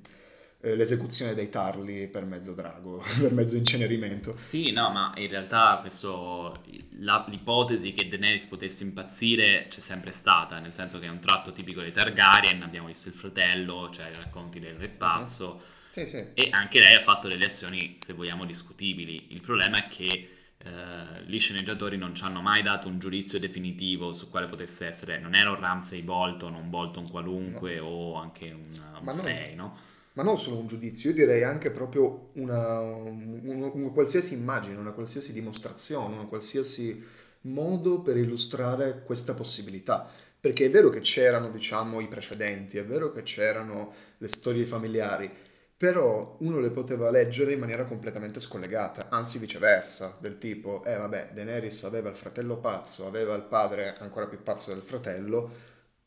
l'esecuzione 0.61 1.33
dei 1.33 1.49
tarli 1.49 2.07
per 2.07 2.25
mezzo 2.25 2.53
drago, 2.53 3.03
per 3.19 3.31
mezzo 3.31 3.55
incenerimento. 3.55 4.33
Sì, 4.35 4.71
no, 4.71 4.89
ma 4.91 5.13
in 5.15 5.29
realtà 5.29 5.77
questo, 5.79 6.61
la, 6.99 7.25
l'ipotesi 7.29 7.93
che 7.93 8.07
Daenerys 8.07 8.45
potesse 8.47 8.83
impazzire 8.83 9.67
c'è 9.69 9.79
sempre 9.79 10.11
stata, 10.11 10.59
nel 10.59 10.73
senso 10.73 10.99
che 10.99 11.05
è 11.05 11.09
un 11.09 11.19
tratto 11.19 11.51
tipico 11.51 11.79
dei 11.79 11.91
Targaryen, 11.91 12.61
abbiamo 12.61 12.87
visto 12.87 13.07
il 13.07 13.15
fratello, 13.15 13.89
cioè 13.91 14.09
i 14.09 14.15
racconti 14.15 14.59
del 14.59 14.75
re 14.75 14.89
pazzo, 14.89 15.61
sì, 15.91 16.05
sì. 16.05 16.27
e 16.33 16.49
anche 16.51 16.79
lei 16.79 16.95
ha 16.95 17.01
fatto 17.01 17.29
delle 17.29 17.45
azioni, 17.45 17.95
se 17.99 18.13
vogliamo, 18.13 18.43
discutibili. 18.45 19.27
Il 19.29 19.41
problema 19.41 19.77
è 19.77 19.87
che 19.87 20.33
Uh, 20.61 21.21
gli 21.25 21.39
sceneggiatori 21.39 21.95
non 21.95 22.13
ci 22.13 22.25
hanno 22.25 22.41
mai 22.41 22.61
dato 22.61 22.89
un 22.89 22.99
giudizio 22.99 23.39
definitivo 23.39 24.11
su 24.11 24.29
quale 24.29 24.47
potesse 24.47 24.85
essere, 24.85 25.17
non 25.17 25.33
era 25.33 25.51
un 25.51 25.55
Ramsay 25.57 26.01
Bolton, 26.01 26.53
un 26.53 26.69
Bolton 26.69 27.09
qualunque 27.09 27.77
no. 27.77 27.85
o 27.85 28.15
anche 28.15 28.51
un, 28.51 28.69
un 29.01 29.13
Frey, 29.15 29.55
no? 29.55 29.77
Ma 30.13 30.23
non 30.23 30.37
solo 30.37 30.57
un 30.59 30.67
giudizio, 30.67 31.09
io 31.09 31.15
direi 31.15 31.43
anche 31.43 31.71
proprio 31.71 32.31
una, 32.33 32.79
una, 32.79 33.71
una 33.71 33.89
qualsiasi 33.89 34.33
immagine, 34.33 34.77
una 34.77 34.91
qualsiasi 34.91 35.31
dimostrazione, 35.33 36.17
un 36.17 36.27
qualsiasi 36.27 37.01
modo 37.41 38.01
per 38.01 38.17
illustrare 38.17 39.03
questa 39.03 39.33
possibilità. 39.33 40.09
Perché 40.39 40.65
è 40.65 40.69
vero 40.69 40.89
che 40.89 41.01
c'erano, 41.01 41.49
diciamo, 41.49 41.99
i 41.99 42.07
precedenti, 42.07 42.77
è 42.77 42.85
vero 42.85 43.11
che 43.11 43.23
c'erano 43.23 43.93
le 44.17 44.27
storie 44.27 44.65
familiari, 44.65 45.29
però 45.75 46.35
uno 46.41 46.59
le 46.59 46.71
poteva 46.71 47.09
leggere 47.09 47.53
in 47.53 47.59
maniera 47.59 47.85
completamente 47.85 48.39
scollegata, 48.39 49.09
anzi 49.09 49.39
viceversa, 49.39 50.17
del 50.19 50.37
tipo, 50.37 50.83
eh 50.83 50.95
vabbè, 50.97 51.31
Daenerys 51.33 51.83
aveva 51.83 52.09
il 52.09 52.15
fratello 52.15 52.57
pazzo, 52.59 53.07
aveva 53.07 53.35
il 53.35 53.43
padre 53.43 53.95
ancora 53.97 54.27
più 54.27 54.41
pazzo 54.43 54.73
del 54.73 54.81
fratello, 54.81 55.49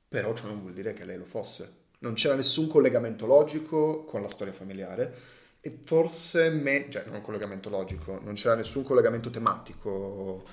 però 0.09 0.35
ciò 0.35 0.47
non 0.47 0.61
vuol 0.61 0.75
dire 0.75 0.92
che 0.92 1.04
lei 1.04 1.16
lo 1.16 1.25
fosse. 1.25 1.80
Non 2.02 2.14
c'era 2.14 2.35
nessun 2.35 2.68
collegamento 2.68 3.26
logico 3.26 4.04
con 4.04 4.23
la 4.23 4.28
storia 4.28 4.52
familiare 4.52 5.14
e 5.61 5.78
forse, 5.85 6.50
me, 6.50 6.88
cioè 6.90 7.04
non 7.06 7.14
un 7.16 7.21
collegamento 7.23 7.71
logico, 7.71 8.18
non 8.23 8.35
c'era 8.35 8.56
nessun 8.56 8.82
collegamento 8.82 9.30
tematico 9.30 10.44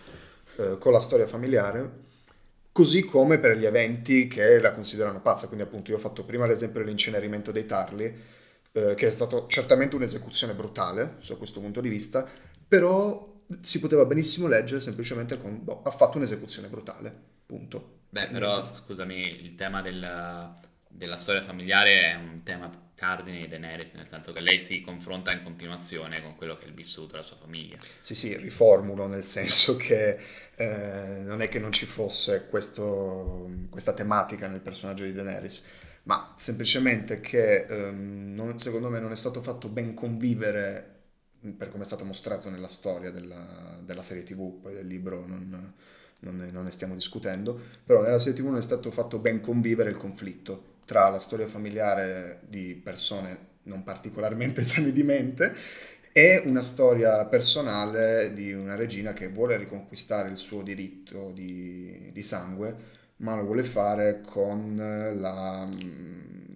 eh, 0.57 0.77
con 0.77 0.91
la 0.91 0.99
storia 0.99 1.25
familiare, 1.25 2.07
così 2.71 3.03
come 3.03 3.39
per 3.39 3.57
gli 3.57 3.65
eventi 3.65 4.27
che 4.27 4.59
la 4.59 4.71
considerano 4.71 5.19
pazza, 5.21 5.47
quindi 5.47 5.65
appunto 5.65 5.89
io 5.89 5.97
ho 5.97 5.99
fatto 5.99 6.23
prima 6.23 6.45
l'esempio 6.45 6.81
dell'incenerimento 6.81 7.51
dei 7.51 7.65
tarli, 7.65 8.05
eh, 8.71 8.93
che 8.93 9.07
è 9.07 9.09
stata 9.09 9.45
certamente 9.47 9.95
un'esecuzione 9.95 10.53
brutale 10.53 11.15
su 11.17 11.35
questo 11.37 11.59
punto 11.59 11.81
di 11.81 11.89
vista, 11.89 12.27
però 12.67 13.41
si 13.61 13.79
poteva 13.79 14.05
benissimo 14.05 14.47
leggere 14.47 14.79
semplicemente 14.79 15.39
con 15.39 15.63
boh, 15.63 15.81
ha 15.81 15.89
fatto 15.89 16.17
un'esecuzione 16.17 16.67
brutale, 16.67 17.11
punto. 17.47 17.97
Beh, 18.09 18.27
però 18.27 18.61
scusami, 18.61 19.43
il 19.43 19.55
tema 19.55 19.81
del, 19.81 19.99
della 20.89 21.15
storia 21.15 21.41
familiare 21.41 22.11
è 22.11 22.15
un 22.15 22.41
tema 22.43 22.87
cardine 22.95 23.39
di 23.39 23.47
Daenerys, 23.47 23.93
nel 23.93 24.07
senso 24.09 24.33
che 24.33 24.41
lei 24.41 24.59
si 24.59 24.81
confronta 24.81 25.31
in 25.31 25.41
continuazione 25.43 26.21
con 26.21 26.35
quello 26.35 26.57
che 26.57 26.65
è 26.65 26.67
il 26.67 26.73
vissuto 26.73 27.11
della 27.13 27.23
sua 27.23 27.37
famiglia. 27.37 27.77
Sì, 28.01 28.13
sì, 28.13 28.35
riformulo 28.35 29.07
nel 29.07 29.23
senso 29.23 29.77
che 29.77 30.19
eh, 30.55 31.21
non 31.23 31.41
è 31.41 31.47
che 31.47 31.59
non 31.59 31.71
ci 31.71 31.85
fosse 31.85 32.47
questo, 32.47 33.49
questa 33.69 33.93
tematica 33.93 34.47
nel 34.47 34.59
personaggio 34.59 35.05
di 35.05 35.13
Daenerys 35.13 35.65
ma 36.03 36.33
semplicemente 36.35 37.19
che 37.19 37.65
ehm, 37.65 38.33
non, 38.33 38.57
secondo 38.57 38.89
me 38.89 38.99
non 38.99 39.11
è 39.11 39.15
stato 39.15 39.41
fatto 39.41 39.67
ben 39.67 39.93
convivere 39.93 40.97
per 41.55 41.69
come 41.69 41.83
è 41.83 41.85
stato 41.85 42.03
mostrato 42.03 42.49
nella 42.49 42.67
storia 42.67 43.11
della, 43.11 43.79
della 43.83 44.01
serie 44.01 44.23
tv, 44.23 44.59
poi 44.59 44.73
del 44.73 44.87
libro 44.87 45.25
non, 45.25 45.73
non, 46.19 46.35
ne, 46.35 46.51
non, 46.51 46.63
ne, 46.65 46.71
stiamo 46.71 46.95
discutendo, 46.95 47.57
però 47.85 48.01
nella 48.01 48.19
serie 48.19 48.39
tv 48.39 48.47
non 48.47 48.57
è 48.57 48.61
stato 48.61 48.91
fatto 48.91 49.19
ben 49.19 49.39
convivere 49.39 49.89
il 49.89 49.97
conflitto 49.97 50.68
tra 50.89 51.07
la 51.07 51.19
storia 51.19 51.45
familiare 51.45 52.39
di 52.47 52.73
persone 52.73 53.57
non 53.65 53.83
particolarmente 53.83 54.63
sane 54.65 54.91
di 54.91 55.03
mente 55.03 55.53
e 56.11 56.41
una 56.43 56.63
storia 56.63 57.23
personale 57.25 58.33
di 58.33 58.53
una 58.53 58.73
regina 58.73 59.13
che 59.13 59.29
vuole 59.29 59.55
riconquistare 59.55 60.29
il 60.29 60.37
suo 60.37 60.63
diritto 60.63 61.29
di, 61.31 62.09
di 62.11 62.23
sangue 62.23 62.75
ma 63.17 63.35
lo 63.35 63.43
vuole 63.43 63.63
fare 63.63 64.21
con 64.21 64.77
la, 64.77 65.69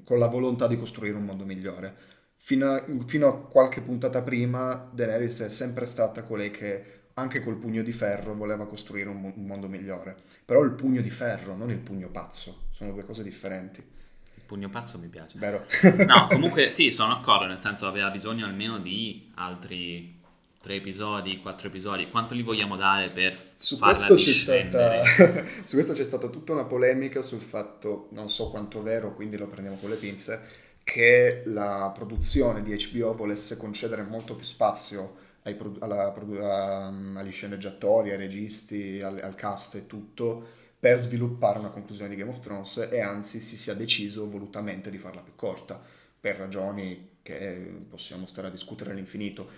con 0.03 0.17
la 0.17 0.27
volontà 0.27 0.67
di 0.67 0.77
costruire 0.79 1.15
un 1.15 1.25
mondo 1.25 1.45
migliore. 1.45 1.95
Fino 2.35 2.71
a, 2.71 2.83
fino 3.05 3.27
a, 3.27 3.37
qualche 3.47 3.81
puntata 3.81 4.23
prima, 4.23 4.89
Daenerys 4.91 5.41
è 5.41 5.49
sempre 5.49 5.85
stata 5.85 6.23
colei 6.23 6.49
che 6.49 7.01
anche 7.15 7.39
col 7.41 7.57
pugno 7.57 7.83
di 7.83 7.91
ferro 7.91 8.33
voleva 8.33 8.65
costruire 8.65 9.09
un 9.09 9.33
mondo 9.35 9.67
migliore. 9.67 10.15
Però 10.43 10.63
il 10.63 10.71
pugno 10.71 11.01
di 11.01 11.11
ferro, 11.11 11.55
non 11.55 11.69
il 11.69 11.79
pugno 11.79 12.09
pazzo, 12.09 12.67
sono 12.71 12.93
due 12.93 13.03
cose 13.03 13.21
differenti. 13.23 14.01
Pugno 14.45 14.69
pazzo 14.69 14.97
mi 14.97 15.07
piace. 15.07 15.37
Vero? 15.37 15.65
no, 16.05 16.27
comunque 16.31 16.69
sì, 16.69 16.91
sono 16.91 17.13
d'accordo, 17.13 17.47
nel 17.47 17.59
senso 17.59 17.87
aveva 17.87 18.09
bisogno 18.09 18.45
almeno 18.45 18.77
di 18.77 19.31
altri 19.35 20.21
tre 20.63 20.75
episodi, 20.75 21.41
quattro 21.41 21.67
episodi, 21.67 22.09
quanto 22.09 22.33
li 22.33 22.41
vogliamo 22.41 22.77
dare 22.77 23.09
per 23.09 23.37
su 23.57 23.77
questo 23.77 24.17
stata, 24.17 25.03
su 25.65 25.73
questo 25.73 25.91
c'è 25.91 26.03
stata 26.03 26.27
tutta 26.27 26.53
una 26.53 26.63
polemica 26.63 27.21
sul 27.21 27.41
fatto, 27.41 28.07
non 28.11 28.29
so 28.29 28.49
quanto 28.49 28.81
vero, 28.81 29.13
quindi 29.13 29.35
lo 29.35 29.47
prendiamo 29.47 29.77
con 29.77 29.89
le 29.89 29.97
pinze, 29.97 30.41
che 30.85 31.43
la 31.47 31.91
produzione 31.93 32.63
di 32.63 32.73
HBO 32.73 33.13
volesse 33.13 33.57
concedere 33.57 34.03
molto 34.03 34.35
più 34.35 34.45
spazio 34.45 35.15
ai, 35.43 35.57
alla, 35.79 36.13
agli 36.13 37.31
sceneggiatori, 37.31 38.11
ai 38.11 38.17
registi, 38.17 39.01
al, 39.01 39.19
al 39.21 39.35
cast 39.35 39.75
e 39.75 39.85
tutto 39.85 40.61
per 40.83 40.99
sviluppare 40.99 41.59
una 41.59 41.69
conclusione 41.69 42.09
di 42.09 42.17
Game 42.17 42.29
of 42.29 42.41
Thrones 42.41 42.89
e 42.91 42.99
anzi 42.99 43.39
si 43.39 43.55
sia 43.55 43.73
deciso 43.73 44.29
volutamente 44.29 44.89
di 44.89 44.97
farla 44.97 45.21
più 45.21 45.33
corta 45.33 45.81
per 46.19 46.35
ragioni 46.35 47.11
che 47.21 47.85
possiamo 47.87 48.25
stare 48.25 48.47
a 48.47 48.51
discutere 48.51 48.91
all'infinito 48.91 49.49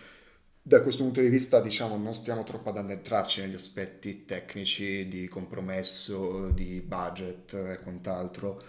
da 0.62 0.84
questo 0.84 1.01
punto 1.01 1.22
di 1.22 1.29
vista, 1.29 1.62
diciamo, 1.62 1.98
non 1.98 2.13
stiamo 2.13 2.44
troppo 2.44 2.70
ad 2.70 2.77
addentrarci 2.77 3.41
negli 3.41 3.55
aspetti 3.55 4.25
tecnici 4.25 5.08
di 5.08 5.27
compromesso, 5.27 6.50
di 6.50 6.79
budget 6.82 7.53
e 7.53 7.79
quant'altro, 7.82 8.63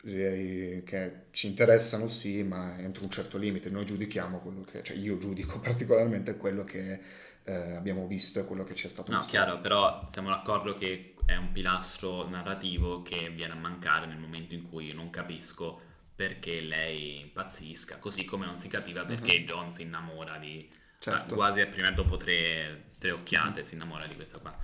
che 0.00 1.12
ci 1.30 1.46
interessano 1.46 2.08
sì, 2.08 2.42
ma 2.42 2.78
entro 2.78 3.04
un 3.04 3.10
certo 3.10 3.38
limite. 3.38 3.70
Noi 3.70 3.86
giudichiamo 3.86 4.38
quello 4.38 4.62
che, 4.62 4.82
cioè 4.82 4.96
io 4.96 5.18
giudico 5.18 5.58
particolarmente 5.62 6.36
quello 6.36 6.64
che 6.64 7.00
eh, 7.42 7.74
abbiamo 7.74 8.06
visto 8.06 8.38
e 8.38 8.44
quello 8.44 8.62
che 8.62 8.74
ci 8.74 8.86
è 8.86 8.88
stato 8.88 9.10
no, 9.10 9.18
mostrato. 9.18 9.38
No, 9.38 9.44
chiaro, 9.44 9.60
però 9.62 10.08
siamo 10.12 10.28
d'accordo 10.28 10.74
che 10.74 11.14
è 11.30 11.36
un 11.36 11.52
pilastro 11.52 12.28
narrativo 12.28 13.02
che 13.02 13.30
viene 13.30 13.52
a 13.52 13.56
mancare 13.56 14.06
nel 14.06 14.18
momento 14.18 14.54
in 14.54 14.68
cui 14.68 14.92
non 14.92 15.10
capisco 15.10 15.80
perché 16.14 16.60
lei 16.60 17.20
impazzisca, 17.20 17.98
così 17.98 18.24
come 18.24 18.46
non 18.46 18.58
si 18.58 18.68
capiva 18.68 19.04
perché 19.04 19.38
uh-huh. 19.38 19.44
John 19.44 19.72
si 19.72 19.82
innamora 19.82 20.38
di 20.38 20.68
certo. 20.98 21.34
quasi 21.34 21.60
a 21.60 21.66
prima 21.66 21.90
dopo 21.90 22.16
tre, 22.16 22.94
tre 22.98 23.12
occhiate 23.12 23.62
si 23.62 23.74
innamora 23.74 24.06
di 24.06 24.16
questa 24.16 24.38
qua. 24.38 24.56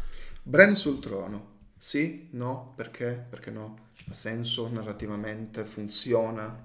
Bren 0.43 0.75
sul 0.75 0.99
trono, 0.99 1.55
sì, 1.79 2.29
no, 2.33 2.73
perché? 2.77 3.27
Perché 3.31 3.51
no? 3.51 3.91
Ha 4.09 4.13
senso 4.13 4.69
narrativamente, 4.69 5.65
funziona? 5.65 6.65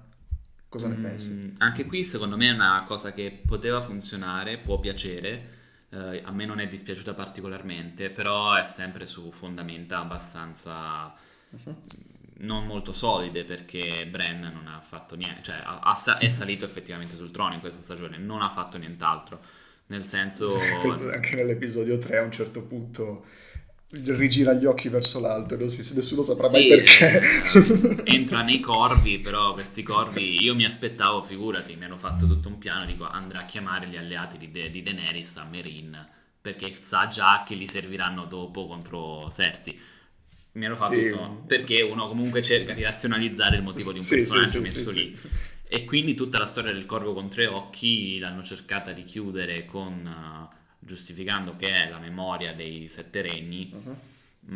Cosa 0.68 0.88
ne 0.88 0.96
mm, 0.96 1.02
pensi? 1.02 1.54
Anche 1.58 1.86
qui 1.86 2.02
secondo 2.02 2.36
me 2.36 2.48
è 2.48 2.52
una 2.52 2.82
cosa 2.86 3.12
che 3.12 3.42
poteva 3.46 3.80
funzionare, 3.80 4.58
può 4.58 4.80
piacere, 4.80 5.51
eh, 5.92 6.22
a 6.24 6.32
me 6.32 6.44
non 6.44 6.58
è 6.60 6.66
dispiaciuta 6.66 7.14
particolarmente, 7.14 8.10
però 8.10 8.54
è 8.54 8.64
sempre 8.64 9.06
su 9.06 9.30
fondamenta 9.30 9.98
abbastanza... 10.00 11.14
Uh-huh 11.50 11.76
non 12.42 12.66
molto 12.66 12.92
solide 12.92 13.44
perché 13.44 14.06
Bren 14.08 14.40
non 14.40 14.66
ha 14.66 14.80
fatto 14.80 15.16
niente, 15.16 15.42
cioè 15.42 15.56
ha, 15.62 15.80
ha, 15.80 16.18
è 16.18 16.28
salito 16.28 16.64
effettivamente 16.64 17.16
sul 17.16 17.30
trono 17.30 17.54
in 17.54 17.60
questa 17.60 17.82
stagione, 17.82 18.18
non 18.18 18.42
ha 18.42 18.48
fatto 18.48 18.78
nient'altro. 18.78 19.40
Nel 19.86 20.06
senso... 20.06 20.46
Questo 20.80 21.10
anche 21.10 21.36
nell'episodio 21.36 21.98
3 21.98 22.18
a 22.18 22.22
un 22.22 22.32
certo 22.32 22.62
punto 22.62 23.26
rigira 23.92 24.54
gli 24.54 24.64
occhi 24.64 24.88
verso 24.88 25.20
l'alto, 25.20 25.56
nessuno 25.56 26.22
saprà 26.22 26.48
sì, 26.48 26.50
mai 26.50 26.66
perché. 26.66 27.20
Entra 28.04 28.42
nei 28.42 28.58
corvi, 28.60 29.20
però 29.20 29.52
questi 29.54 29.82
corvi, 29.82 30.42
io 30.42 30.54
mi 30.54 30.64
aspettavo, 30.64 31.22
figurati, 31.22 31.76
mi 31.76 31.84
hanno 31.84 31.96
fatto 31.96 32.26
tutto 32.26 32.48
un 32.48 32.58
piano, 32.58 32.84
dico 32.84 33.06
andrà 33.08 33.40
a 33.40 33.44
chiamare 33.44 33.86
gli 33.88 33.96
alleati 33.96 34.38
di, 34.38 34.50
De, 34.50 34.70
di 34.70 34.82
Daenerys 34.82 35.36
a 35.36 35.44
Merin, 35.44 36.08
perché 36.40 36.74
sa 36.76 37.06
già 37.06 37.44
che 37.46 37.54
li 37.54 37.68
serviranno 37.68 38.24
dopo 38.24 38.66
contro 38.66 39.30
Cersei. 39.30 39.78
mi 40.54 40.64
ero 40.66 40.76
fatto 40.76 40.94
Sì. 40.94 41.08
tutto, 41.08 41.44
perché 41.46 41.82
uno 41.82 42.08
comunque 42.08 42.42
cerca 42.42 42.74
di 42.74 42.82
razionalizzare 42.82 43.56
il 43.56 43.62
motivo 43.62 43.92
di 43.92 43.98
un 44.00 44.04
Sì, 44.04 44.16
personaggio 44.16 44.60
messo 44.60 44.90
lì. 44.90 45.16
E 45.66 45.84
quindi 45.84 46.14
tutta 46.14 46.38
la 46.38 46.44
storia 46.46 46.72
del 46.72 46.84
corvo 46.86 47.14
con 47.14 47.28
tre 47.30 47.46
occhi 47.46 48.18
l'hanno 48.18 48.42
cercata 48.42 48.92
di 48.92 49.04
chiudere 49.04 49.64
con 49.64 50.06
eh, 50.06 50.60
giustificando 50.84 51.56
che 51.56 51.68
è 51.68 51.88
la 51.88 51.98
memoria 51.98 52.52
dei 52.52 52.88
sette 52.88 53.22
regni, 53.22 53.70
Mhm. 53.72 53.96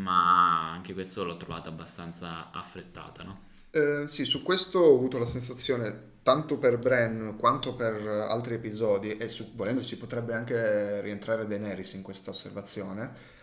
ma 0.02 0.72
anche 0.72 0.92
questo 0.92 1.24
l'ho 1.24 1.36
trovata 1.36 1.68
abbastanza 1.68 2.50
affrettata, 2.50 3.22
no? 3.22 3.40
Eh, 3.70 4.06
sì, 4.06 4.24
su 4.24 4.42
questo 4.42 4.78
ho 4.80 4.94
avuto 4.94 5.18
la 5.18 5.26
sensazione, 5.26 6.14
tanto 6.22 6.56
per 6.58 6.78
Bran 6.78 7.36
quanto 7.38 7.74
per 7.74 7.94
altri 8.06 8.54
episodi, 8.54 9.16
e 9.16 9.28
su, 9.28 9.52
volendo 9.54 9.82
ci 9.82 9.96
potrebbe 9.98 10.34
anche 10.34 11.00
rientrare 11.02 11.46
Daenerys 11.46 11.92
in 11.94 12.02
questa 12.02 12.30
osservazione, 12.30 13.34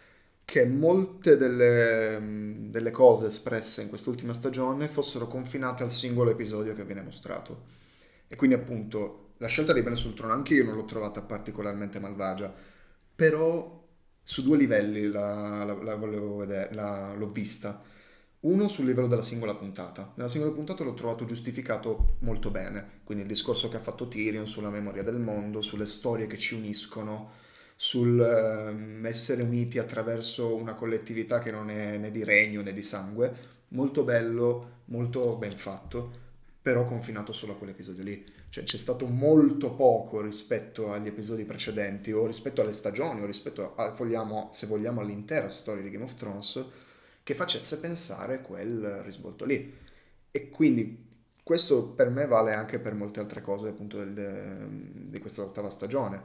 che 0.46 0.66
molte 0.66 1.38
delle, 1.38 2.20
mh, 2.20 2.72
delle 2.72 2.92
cose 2.92 3.28
espresse 3.28 3.82
in 3.82 3.90
quest'ultima 3.90 4.34
stagione 4.34 4.88
fossero 4.90 5.28
confinate 5.28 5.84
al 5.84 5.92
singolo 5.92 6.32
episodio 6.32 6.74
che 6.74 6.84
viene 6.84 7.02
mostrato. 7.02 7.72
E 8.28 8.36
quindi 8.36 8.56
appunto 8.56 9.30
la 9.38 9.48
scelta 9.48 9.72
di 9.74 9.82
Bran 9.82 9.96
sul 9.96 10.14
trono 10.14 10.34
anche 10.34 10.54
io 10.56 10.66
non 10.66 10.76
l'ho 10.76 10.86
trovata 10.86 11.22
particolarmente 11.22 12.00
malvagia, 12.00 12.54
però 13.16 13.82
su 14.22 14.44
due 14.44 14.58
livelli 14.58 15.08
la, 15.08 15.64
la- 15.64 15.74
la 15.82 15.96
volevo 15.96 16.38
vedere, 16.38 16.74
la- 16.74 17.14
l'ho 17.14 17.30
vista. 17.30 17.82
Uno 18.42 18.68
sul 18.68 18.86
livello 18.86 19.08
della 19.08 19.22
singola 19.22 19.56
puntata. 19.56 20.12
Nella 20.16 20.28
singola 20.28 20.54
puntata 20.54 20.84
l'ho 20.84 20.94
trovato 20.94 21.24
giustificato 21.26 22.18
molto 22.20 22.52
bene. 22.52 23.02
Quindi 23.06 23.24
il 23.24 23.30
discorso 23.30 23.70
che 23.70 23.78
ha 23.78 23.80
fatto 23.80 24.08
Tyrion 24.10 24.46
sulla 24.48 24.70
memoria 24.70 25.04
del 25.04 25.20
mondo, 25.20 25.62
sulle 25.62 25.86
storie 25.86 26.28
che 26.28 26.38
ci 26.38 26.56
uniscono, 26.56 27.32
sul 27.76 28.20
ehm, 28.20 29.06
essere 29.06 29.44
uniti 29.44 29.80
attraverso 29.80 30.56
una 30.56 30.74
collettività 30.76 31.40
che 31.40 31.52
non 31.52 31.70
è 31.70 31.98
né 31.98 32.12
di 32.12 32.24
regno 32.24 32.62
né 32.62 32.74
di 32.74 32.84
sangue. 32.84 33.52
Molto 33.70 34.04
bello, 34.04 34.82
molto 34.86 35.36
ben 35.38 35.54
fatto, 35.54 36.12
però 36.62 36.84
confinato 36.84 37.32
solo 37.32 37.54
a 37.54 37.56
quell'episodio 37.56 38.04
lì. 38.04 38.26
Cioè 38.54 38.66
c'è 38.66 38.78
stato 38.78 39.08
molto 39.08 39.74
poco 39.74 40.22
rispetto 40.22 40.92
agli 40.92 41.08
episodi 41.08 41.44
precedenti 41.44 42.12
o 42.12 42.28
rispetto 42.28 42.62
alle 42.62 42.72
stagioni 42.72 43.22
o 43.22 43.26
rispetto, 43.26 43.74
a, 43.76 43.90
vogliamo, 43.90 44.50
se 44.52 44.68
vogliamo, 44.68 45.02
all'intera 45.02 45.50
storia 45.50 45.82
di 45.82 45.90
Game 45.90 46.04
of 46.04 46.14
Thrones 46.14 46.64
che 47.24 47.34
facesse 47.34 47.80
pensare 47.80 48.42
quel 48.42 49.02
risvolto 49.02 49.46
lì. 49.46 49.76
E 50.30 50.50
quindi 50.52 51.04
questo 51.42 51.84
per 51.88 52.12
me 52.12 52.28
vale 52.28 52.54
anche 52.54 52.78
per 52.78 52.94
molte 52.94 53.20
altre 53.22 53.42
cose 53.42 53.70
appunto 53.70 53.98
del- 53.98 54.68
di 54.70 55.18
questa 55.20 55.42
ottava 55.42 55.72
stagione. 55.72 56.22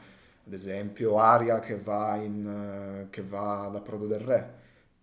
Ad 0.46 0.52
esempio 0.52 1.18
Arya 1.18 1.60
che 1.60 1.80
va, 1.80 2.16
in, 2.16 2.46
eh, 2.46 3.06
che 3.08 3.22
va 3.22 3.70
da 3.72 3.80
Prodo 3.80 4.06
del 4.06 4.20
Re. 4.20 4.57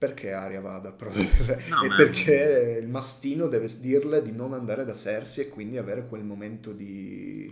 Perché 0.06 0.32
Arya 0.34 0.62
va 0.62 0.78
da 0.78 0.92
Prodo 0.92 1.18
del 1.18 1.28
Re? 1.46 1.64
No, 1.70 1.82
e 1.84 1.92
perché 1.96 2.80
il 2.82 2.88
mastino 2.88 3.48
deve 3.48 3.68
dirle 3.80 4.22
di 4.22 4.32
non 4.32 4.54
andare 4.54 4.86
da 4.86 4.94
Cersei 4.94 5.46
e 5.46 5.50
quindi 5.50 5.78
avere 5.78 6.08
quel 6.08 6.24
momento 6.24 6.72
di... 6.74 7.52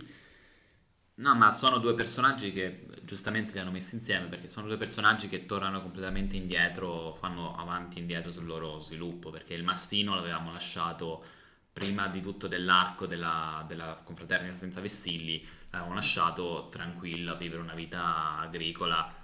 No, 1.16 1.34
ma 1.34 1.52
sono 1.52 1.78
due 1.78 1.94
personaggi 1.94 2.52
che 2.52 2.86
giustamente 3.02 3.52
li 3.52 3.60
hanno 3.60 3.70
messi 3.70 3.94
insieme 3.94 4.26
perché 4.26 4.48
sono 4.48 4.66
due 4.66 4.76
personaggi 4.76 5.28
che 5.28 5.46
tornano 5.46 5.80
completamente 5.80 6.36
indietro, 6.36 7.14
fanno 7.14 7.56
avanti 7.56 7.98
e 7.98 8.00
indietro 8.00 8.30
sul 8.32 8.46
loro 8.46 8.78
sviluppo 8.80 9.30
perché 9.30 9.54
il 9.54 9.62
mastino 9.62 10.14
l'avevamo 10.14 10.50
lasciato 10.52 11.24
prima 11.72 12.06
di 12.08 12.20
tutto 12.20 12.46
dell'arco 12.48 13.06
della, 13.06 13.64
della 13.66 14.00
confraternita 14.04 14.56
senza 14.56 14.80
vessilli, 14.80 15.44
l'avevamo 15.70 15.94
lasciato 15.94 16.68
tranquillo 16.70 17.32
a 17.32 17.36
vivere 17.36 17.60
una 17.62 17.74
vita 17.74 18.38
agricola. 18.38 19.22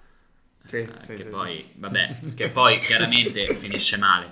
Sì, 0.64 0.76
eh, 0.76 1.06
sì, 1.06 1.14
che 1.14 1.24
sì, 1.24 1.30
poi, 1.30 1.72
vabbè, 1.76 2.32
che 2.34 2.50
poi 2.50 2.78
chiaramente 2.84 3.54
finisce 3.54 3.96
male, 3.96 4.30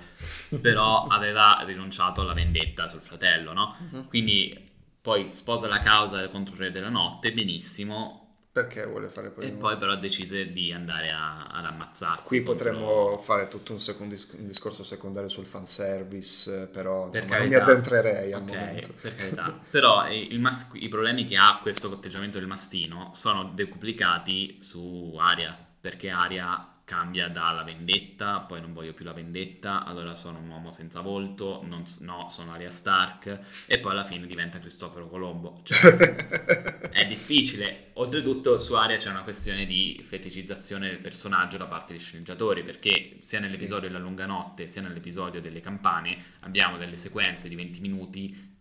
però 0.61 1.07
aveva 1.07 1.63
rinunciato 1.65 2.21
alla 2.23 2.35
vendetta 2.35 2.89
sul 2.89 3.01
fratello, 3.03 3.53
no? 3.53 3.77
Mhm. 3.79 4.09
Quindi 4.09 4.67
poi 5.01 5.33
sposa 5.33 5.69
la 5.69 5.81
causa 5.81 6.29
contro 6.29 6.55
il 6.55 6.61
re 6.63 6.71
della 6.71 6.89
notte, 6.89 7.33
benissimo, 7.33 8.25
Perché 8.51 8.85
vuole 8.87 9.09
fare 9.09 9.31
poi... 9.31 9.47
e 9.47 9.53
poi 9.53 9.77
però 9.79 9.95
decise 9.97 10.53
di 10.53 10.73
andare 10.73 11.11
a- 11.11 11.45
ad 11.45 11.65
ammazzarsi. 11.65 12.25
Qui 12.25 12.43
potremmo 12.43 13.17
fare 13.19 13.47
tutto 13.49 13.73
un, 13.73 13.79
second 13.79 14.11
dis- 14.11 14.33
un 14.37 14.47
discorso 14.49 14.83
secondario 14.85 15.29
sul 15.29 15.47
fanservice, 15.47 16.63
eh, 16.63 16.67
però 16.67 17.07
Per 17.11 17.23
insomma, 17.23 17.37
non 17.39 17.49
mi 17.49 17.55
addentrerei 17.55 18.33
al 18.33 18.41
Ok, 18.41 18.51
momento. 18.51 18.93
per 19.01 19.15
carità. 19.15 19.59
Però 19.71 20.07
eh, 20.07 20.19
il 20.19 20.41
mas- 20.41 20.71
i 20.75 20.89
problemi 20.89 21.25
che 21.27 21.37
ha 21.37 21.59
questo 21.63 21.91
atteggiamento 21.93 22.39
del 22.39 22.47
mastino 22.47 23.11
sono 23.15 23.45
decuplicati 23.55 24.61
su 24.61 25.17
Aria, 25.19 25.57
perché 25.89 26.11
Aria 26.11 26.69
cambia 26.85 27.29
dalla 27.29 27.65
vendetta, 27.65 28.41
poi 28.41 28.61
non 28.61 28.75
voglio 28.75 28.93
più 28.93 29.07
la 29.07 29.15
vendetta, 29.15 29.87
allora 29.87 30.13
sono 30.13 30.39
un 30.39 30.51
uomo 30.51 30.71
senza 30.71 31.01
volto, 31.01 31.63
non 31.65 31.83
no, 32.01 32.29
sono 32.29 32.53
Aria 32.53 32.69
Stark, 32.69 33.41
e 33.65 33.79
poi 33.79 33.93
alla 33.93 34.05
fine 34.05 34.27
diventa 34.27 34.59
Cristoforo 34.59 35.09
Colombo. 35.09 35.61
Cioè, 35.63 35.97
è 36.93 37.07
difficile. 37.07 37.91
Oltretutto 37.95 38.59
su 38.59 38.75
Aria 38.75 38.99
c'è 38.99 39.09
una 39.09 39.23
questione 39.23 39.65
di 39.65 39.99
feticizzazione 40.05 40.89
del 40.89 40.99
personaggio 40.99 41.57
da 41.57 41.67
parte 41.67 41.95
degli 41.95 42.03
sceneggiatori, 42.03 42.63
perché 42.63 43.17
sia 43.21 43.41
nell'episodio 43.41 43.89
della 43.89 44.01
lunga 44.01 44.27
notte 44.27 44.67
sia 44.67 44.83
nell'episodio 44.83 45.41
delle 45.41 45.61
campane 45.61 46.37
abbiamo 46.41 46.77
delle 46.77 46.97
sequenze 46.97 47.49
di 47.49 47.55
20 47.55 47.81
minuti 47.81 48.57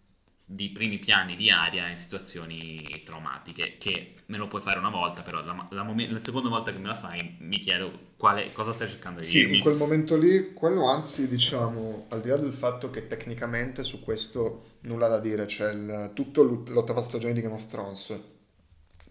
di 0.47 0.69
primi 0.69 0.97
piani 0.97 1.35
di 1.35 1.49
Aria 1.51 1.89
in 1.89 1.97
situazioni 1.97 3.01
traumatiche, 3.05 3.77
che 3.77 4.13
me 4.27 4.37
lo 4.37 4.47
puoi 4.47 4.61
fare 4.61 4.79
una 4.79 4.89
volta, 4.89 5.21
però 5.21 5.43
la, 5.43 5.67
la 5.71 5.83
momen- 5.83 6.11
la 6.13 6.23
seconda 6.23 6.49
volta 6.49 6.71
che 6.71 6.77
me 6.79 6.87
la 6.87 6.95
fai 6.95 7.35
mi 7.39 7.57
chiedo 7.59 7.91
quale- 8.17 8.51
cosa 8.53 8.71
stai 8.71 8.89
cercando 8.89 9.19
di 9.21 9.25
Sì, 9.25 9.39
dirmi. 9.39 9.57
in 9.57 9.61
quel 9.61 9.75
momento 9.75 10.17
lì, 10.17 10.53
quello 10.53 10.89
anzi, 10.89 11.27
diciamo, 11.27 12.05
al 12.09 12.21
di 12.21 12.29
là 12.29 12.37
del 12.37 12.53
fatto 12.53 12.89
che 12.89 13.07
tecnicamente 13.07 13.83
su 13.83 14.01
questo 14.03 14.77
nulla 14.81 15.07
da 15.07 15.19
dire, 15.19 15.45
c'è 15.45 15.71
il- 15.71 16.11
tutto 16.13 16.43
l'ottava 16.43 17.03
stagione 17.03 17.33
di 17.33 17.41
Game 17.41 17.53
of 17.55 17.65
Thrones, 17.67 18.19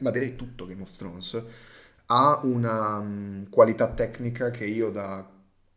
ma 0.01 0.11
direi 0.11 0.37
tutto 0.37 0.67
Game 0.67 0.83
of 0.83 0.95
Thrones, 0.97 1.43
ha 2.07 2.41
una 2.45 3.01
mm, 3.01 3.45
qualità 3.51 3.89
tecnica 3.93 4.51
che 4.51 4.65
io 4.67 4.91
da 4.91 5.29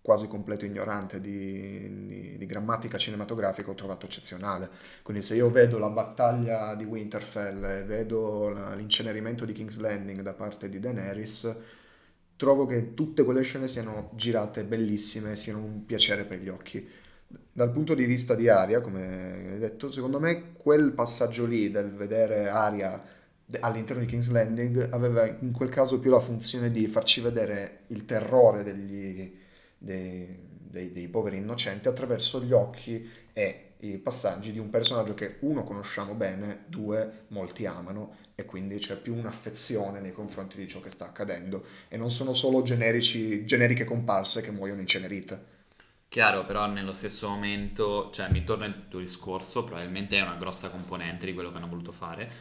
quasi 0.09 0.27
completo 0.27 0.65
ignorante 0.65 1.21
di, 1.21 2.07
di- 2.07 2.35
di 2.39 2.45
grammatica 2.47 2.97
cinematografica 2.97 3.69
ho 3.69 3.75
trovato 3.75 4.07
eccezionale. 4.07 4.67
Quindi 5.03 5.21
se 5.21 5.35
io 5.35 5.51
vedo 5.51 5.77
la 5.77 5.89
battaglia 5.89 6.73
di 6.73 6.83
Winterfell 6.83 7.63
e 7.63 7.83
vedo 7.83 8.49
la- 8.49 8.73
l'incenerimento 8.73 9.45
di 9.45 9.53
King's 9.53 9.77
Landing 9.77 10.21
da 10.21 10.33
parte 10.33 10.67
di 10.67 10.79
Daenerys, 10.79 11.55
trovo 12.35 12.65
che 12.65 12.95
tutte 12.95 13.23
quelle 13.23 13.43
scene 13.43 13.67
siano 13.67 14.09
girate 14.15 14.63
bellissime, 14.63 15.35
siano 15.35 15.59
un 15.63 15.85
piacere 15.85 16.23
per 16.23 16.39
gli 16.39 16.49
occhi. 16.49 16.87
Dal 17.51 17.71
punto 17.71 17.93
di 17.93 18.05
vista 18.05 18.33
di 18.33 18.49
Aria, 18.49 18.81
come 18.81 19.51
hai 19.53 19.59
detto, 19.59 19.91
secondo 19.91 20.19
me 20.19 20.53
quel 20.53 20.91
passaggio 20.93 21.45
lì 21.45 21.69
del 21.69 21.91
vedere 21.93 22.47
Aria 22.49 22.99
all'interno 23.59 24.01
di 24.01 24.07
King's 24.07 24.31
Landing 24.31 24.89
aveva 24.91 25.25
in 25.27 25.51
quel 25.51 25.69
caso 25.69 25.99
più 25.99 26.11
la 26.11 26.19
funzione 26.19 26.71
di 26.71 26.87
farci 26.87 27.21
vedere 27.21 27.81
il 27.87 28.05
terrore 28.05 28.63
degli, 28.63 29.38
dei, 29.79 30.37
dei- 30.51 30.91
dei 30.91 31.07
poveri 31.07 31.37
innocenti 31.37 31.87
attraverso 31.87 32.43
gli 32.43 32.51
occhi 32.51 33.09
e 33.33 33.63
i 33.81 33.97
passaggi 33.97 34.51
di 34.51 34.59
un 34.59 34.69
personaggio 34.69 35.13
che 35.13 35.37
uno 35.39 35.63
conosciamo 35.63 36.13
bene, 36.13 36.65
due 36.67 37.25
molti 37.29 37.65
amano 37.65 38.17
e 38.35 38.43
quindi 38.43 38.77
c'è 38.77 38.97
più 38.97 39.15
un'affezione 39.15 40.01
nei 40.01 40.11
confronti 40.11 40.57
di 40.57 40.67
ciò 40.67 40.81
che 40.81 40.89
sta 40.89 41.05
accadendo 41.05 41.63
e 41.87 41.95
non 41.95 42.11
sono 42.11 42.33
solo 42.33 42.61
generici, 42.61 43.45
generiche 43.45 43.85
comparse 43.85 44.41
che 44.41 44.51
muoiono 44.51 44.81
incenerite. 44.81 45.57
Chiaro, 46.09 46.45
però 46.45 46.65
nello 46.65 46.91
stesso 46.91 47.29
momento, 47.29 48.09
cioè 48.11 48.29
mi 48.31 48.43
torna 48.43 48.65
il 48.65 48.87
tuo 48.89 48.99
discorso, 48.99 49.63
probabilmente 49.63 50.17
è 50.17 50.21
una 50.21 50.35
grossa 50.35 50.69
componente 50.69 51.27
di 51.27 51.33
quello 51.33 51.51
che 51.51 51.57
hanno 51.57 51.67
voluto 51.67 51.91
fare, 51.91 52.31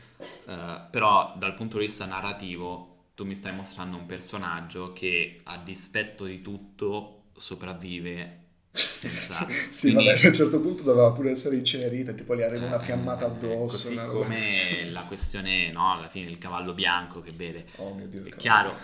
eh, 0.47 0.81
però 0.91 1.35
dal 1.37 1.55
punto 1.55 1.77
di 1.77 1.85
vista 1.85 2.07
narrativo 2.07 2.97
tu 3.15 3.25
mi 3.25 3.35
stai 3.35 3.55
mostrando 3.55 3.97
un 3.97 4.07
personaggio 4.07 4.93
che 4.93 5.41
a 5.45 5.59
dispetto 5.59 6.25
di 6.25 6.41
tutto 6.41 7.18
sopravvive 7.39 8.41
senza... 8.73 9.47
Sì, 9.71 9.93
quindi- 9.93 10.07
vabbè, 10.11 10.25
a 10.25 10.29
un 10.29 10.35
certo 10.35 10.61
punto 10.61 10.83
doveva 10.83 11.11
pure 11.13 11.31
essere 11.31 11.57
incenerita, 11.57 12.13
tipo 12.13 12.35
gli 12.37 12.43
arriva 12.43 12.67
una 12.67 12.77
eh, 12.77 12.85
fiammata 12.85 13.27
addosso. 13.27 13.77
Così 13.77 13.93
una 13.95 14.05
roba- 14.05 14.25
come 14.25 14.89
la 14.91 15.03
questione, 15.03 15.71
no, 15.73 15.93
alla 15.95 16.09
fine 16.09 16.31
il 16.31 16.39
cavallo 16.39 16.75
bianco 16.75 17.21
che 17.21 17.33
beve. 17.33 17.67
Oh 17.77 17.95
mio 17.95 18.07
Dio. 18.07 18.25
È 18.25 18.37
chiaro, 18.37 18.75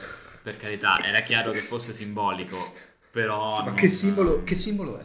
per 0.43 0.57
carità, 0.57 0.99
era 1.05 1.21
chiaro 1.21 1.53
che 1.53 1.61
fosse 1.61 1.93
simbolico, 1.93 2.73
però... 3.11 3.53
Sì, 3.57 3.59
ma 3.61 3.67
non- 3.67 3.75
che 3.75 3.89
simbolo, 3.89 4.43
che 4.45 4.55
simbolo 4.55 4.99
è? 4.99 5.05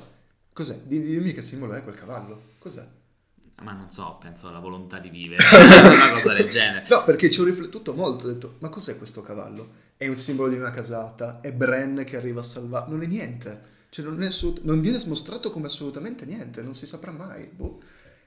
Cos'è? 0.54 0.80
Di- 0.84 1.02
Dimmi 1.02 1.34
che 1.34 1.42
simbolo 1.42 1.74
è 1.74 1.84
quel 1.84 1.96
cavallo. 1.96 2.42
Cos'è? 2.60 2.86
Ma 3.62 3.74
non 3.74 3.90
so, 3.92 4.18
penso 4.22 4.48
alla 4.48 4.60
volontà 4.60 5.00
di 5.00 5.10
vivere, 5.10 5.44
una 5.86 6.12
cosa 6.12 6.34
del 6.34 6.50
genere. 6.50 6.86
No, 6.90 7.04
perché 7.04 7.30
ci 7.30 7.42
ho 7.42 7.44
riflettuto 7.44 7.94
molto, 7.94 8.26
ho 8.26 8.30
detto, 8.30 8.56
ma 8.60 8.70
cos'è 8.70 8.98
questo 8.98 9.22
cavallo? 9.22 9.88
È 10.02 10.08
un 10.08 10.16
simbolo 10.16 10.48
di 10.48 10.56
una 10.56 10.72
casata, 10.72 11.42
è 11.42 11.52
Bren 11.52 12.06
che 12.06 12.16
arriva 12.16 12.40
a 12.40 12.44
salvare, 12.44 12.90
non 12.90 13.04
è 13.04 13.06
niente, 13.06 13.62
cioè 13.90 14.06
non, 14.06 14.24
è 14.24 14.28
assolut- 14.28 14.64
non 14.64 14.80
viene 14.80 14.98
mostrato 15.08 15.52
come 15.52 15.66
assolutamente 15.66 16.26
niente, 16.26 16.62
non 16.62 16.74
si 16.74 16.86
saprà 16.86 17.12
mai. 17.12 17.48
boh. 17.48 17.82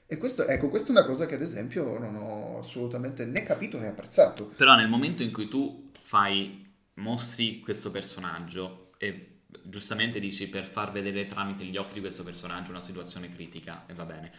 E 0.05 0.17
questo, 0.17 0.45
ecco, 0.45 0.67
questa 0.67 0.89
è 0.89 0.91
una 0.91 1.03
cosa 1.03 1.25
che 1.25 1.33
ad 1.33 1.41
esempio 1.41 1.97
non 1.97 2.15
ho 2.15 2.59
assolutamente 2.59 3.25
né 3.25 3.41
capito 3.41 3.79
né 3.79 3.87
apprezzato. 3.87 4.53
Però 4.55 4.75
nel 4.75 4.87
momento 4.87 5.23
in 5.23 5.31
cui 5.31 5.47
tu 5.47 5.89
fai, 5.99 6.63
mostri 6.95 7.59
questo 7.59 7.89
personaggio 7.89 8.91
e 8.99 9.39
giustamente 9.63 10.19
dici 10.19 10.49
per 10.49 10.67
far 10.67 10.91
vedere 10.91 11.25
tramite 11.25 11.63
gli 11.63 11.77
occhi 11.77 11.95
di 11.95 12.01
questo 12.01 12.23
personaggio 12.23 12.69
una 12.69 12.81
situazione 12.81 13.29
critica 13.29 13.85
e 13.87 13.95
va 13.95 14.05
bene. 14.05 14.31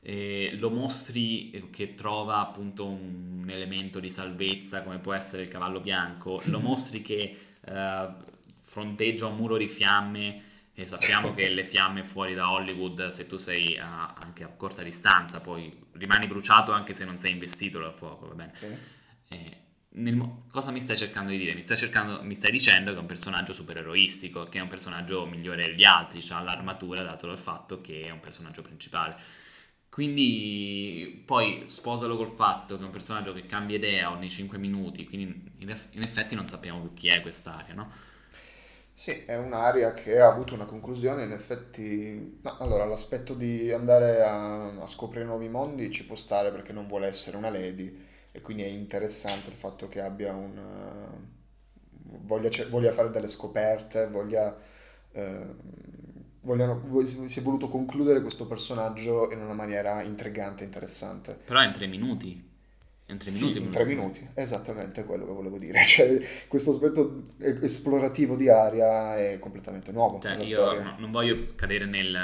E 0.00 0.56
lo 0.58 0.70
mostri 0.70 1.68
che 1.70 1.94
trova 1.94 2.38
appunto 2.38 2.86
un 2.86 3.46
elemento 3.48 4.00
di 4.00 4.10
salvezza 4.10 4.82
come 4.82 4.98
può 4.98 5.12
essere 5.12 5.42
il 5.42 5.48
cavallo 5.48 5.80
bianco, 5.80 6.40
lo 6.46 6.60
mostri 6.60 7.02
che 7.02 7.36
eh, 7.60 8.08
fronteggia 8.60 9.26
un 9.26 9.36
muro 9.36 9.56
di 9.56 9.68
fiamme 9.68 10.42
e 10.74 10.86
sappiamo 10.86 11.32
che 11.32 11.48
le 11.48 11.64
fiamme 11.64 12.04
fuori 12.04 12.34
da 12.34 12.52
Hollywood, 12.52 13.08
se 13.08 13.26
tu 13.26 13.36
sei 13.36 13.76
a, 13.78 14.14
anche 14.16 14.44
a 14.44 14.48
corta 14.48 14.82
distanza, 14.84 15.40
poi 15.40 15.76
rimani 15.94 16.28
bruciato 16.28 16.70
anche 16.70 16.94
se 16.94 17.04
non 17.04 17.18
sei 17.18 17.32
investito 17.32 17.80
dal 17.80 17.92
fuoco, 17.92 18.28
va 18.28 18.34
bene? 18.34 18.52
Sì. 18.54 18.66
Eh, 19.28 19.56
nel, 19.90 20.44
cosa 20.48 20.70
mi 20.70 20.78
stai 20.78 20.96
cercando 20.96 21.32
di 21.32 21.38
dire? 21.38 21.54
Mi 21.54 21.62
stai, 21.62 21.76
cercando, 21.76 22.22
mi 22.22 22.36
stai, 22.36 22.52
dicendo 22.52 22.92
che 22.92 22.98
è 22.98 23.00
un 23.00 23.06
personaggio 23.06 23.52
supereroistico, 23.52 24.44
che 24.44 24.58
è 24.58 24.60
un 24.60 24.68
personaggio 24.68 25.26
migliore 25.26 25.64
degli 25.64 25.82
altri, 25.82 26.22
ha 26.30 26.42
l'armatura 26.42 27.02
dato 27.02 27.26
dal 27.26 27.38
fatto 27.38 27.80
che 27.80 28.02
è 28.02 28.10
un 28.10 28.20
personaggio 28.20 28.62
principale. 28.62 29.16
Quindi 29.98 31.24
poi 31.26 31.64
sposalo 31.64 32.16
col 32.16 32.28
fatto 32.28 32.76
che 32.76 32.82
è 32.82 32.84
un 32.84 32.92
personaggio 32.92 33.32
che 33.32 33.46
cambia 33.46 33.78
idea 33.78 34.12
ogni 34.12 34.30
5 34.30 34.56
minuti, 34.56 35.04
quindi 35.04 35.50
in 35.58 36.02
effetti 36.02 36.36
non 36.36 36.46
sappiamo 36.46 36.82
più 36.82 36.94
chi 36.94 37.08
è 37.08 37.20
quest'area, 37.20 37.74
no? 37.74 37.90
Sì, 38.94 39.24
è 39.24 39.36
un'area 39.36 39.94
che 39.94 40.20
ha 40.20 40.28
avuto 40.28 40.54
una 40.54 40.66
conclusione, 40.66 41.24
in 41.24 41.32
effetti... 41.32 42.38
No, 42.40 42.58
allora, 42.58 42.84
l'aspetto 42.84 43.34
di 43.34 43.72
andare 43.72 44.22
a, 44.22 44.82
a, 44.82 44.86
scoprire 44.86 45.24
nuovi 45.24 45.48
mondi 45.48 45.90
ci 45.90 46.06
può 46.06 46.14
stare 46.14 46.52
perché 46.52 46.72
non 46.72 46.86
vuole 46.86 47.08
essere 47.08 47.36
una 47.36 47.50
lady 47.50 48.06
e 48.30 48.40
quindi 48.40 48.62
è 48.62 48.68
interessante 48.68 49.50
il 49.50 49.56
fatto 49.56 49.88
che 49.88 50.00
abbia 50.00 50.32
un... 50.32 50.60
voglia, 52.22 52.50
voglia 52.68 52.92
fare 52.92 53.10
delle 53.10 53.26
scoperte, 53.26 54.06
voglia... 54.06 54.56
Eh, 55.10 55.46
vogliano, 56.48 57.04
si 57.04 57.38
è 57.38 57.42
voluto 57.42 57.68
concludere 57.68 58.22
questo 58.22 58.46
personaggio 58.46 59.30
in 59.30 59.40
una 59.40 59.52
maniera 59.52 60.02
intrigante 60.02 60.64
interessante. 60.64 61.38
Però 61.44 61.62
in 61.62 61.72
tre 61.72 61.86
minuti. 61.86 62.46
In 63.10 63.16
tre 63.16 63.26
sì, 63.26 63.46
minuti. 63.46 63.64
in 63.64 63.70
tre 63.70 63.84
minuti, 63.86 64.28
esattamente 64.34 65.04
quello 65.04 65.26
che 65.26 65.32
volevo 65.32 65.58
dire. 65.58 65.80
Cioè, 65.84 66.20
questo 66.46 66.72
aspetto 66.72 67.22
esplorativo 67.38 68.36
di 68.36 68.48
aria 68.48 69.16
è 69.16 69.38
completamente 69.38 69.92
nuovo. 69.92 70.18
Cioè, 70.20 70.36
io 70.36 70.44
storia. 70.44 70.96
non 70.98 71.10
voglio 71.10 71.54
cadere 71.54 71.86
nel, 71.86 72.18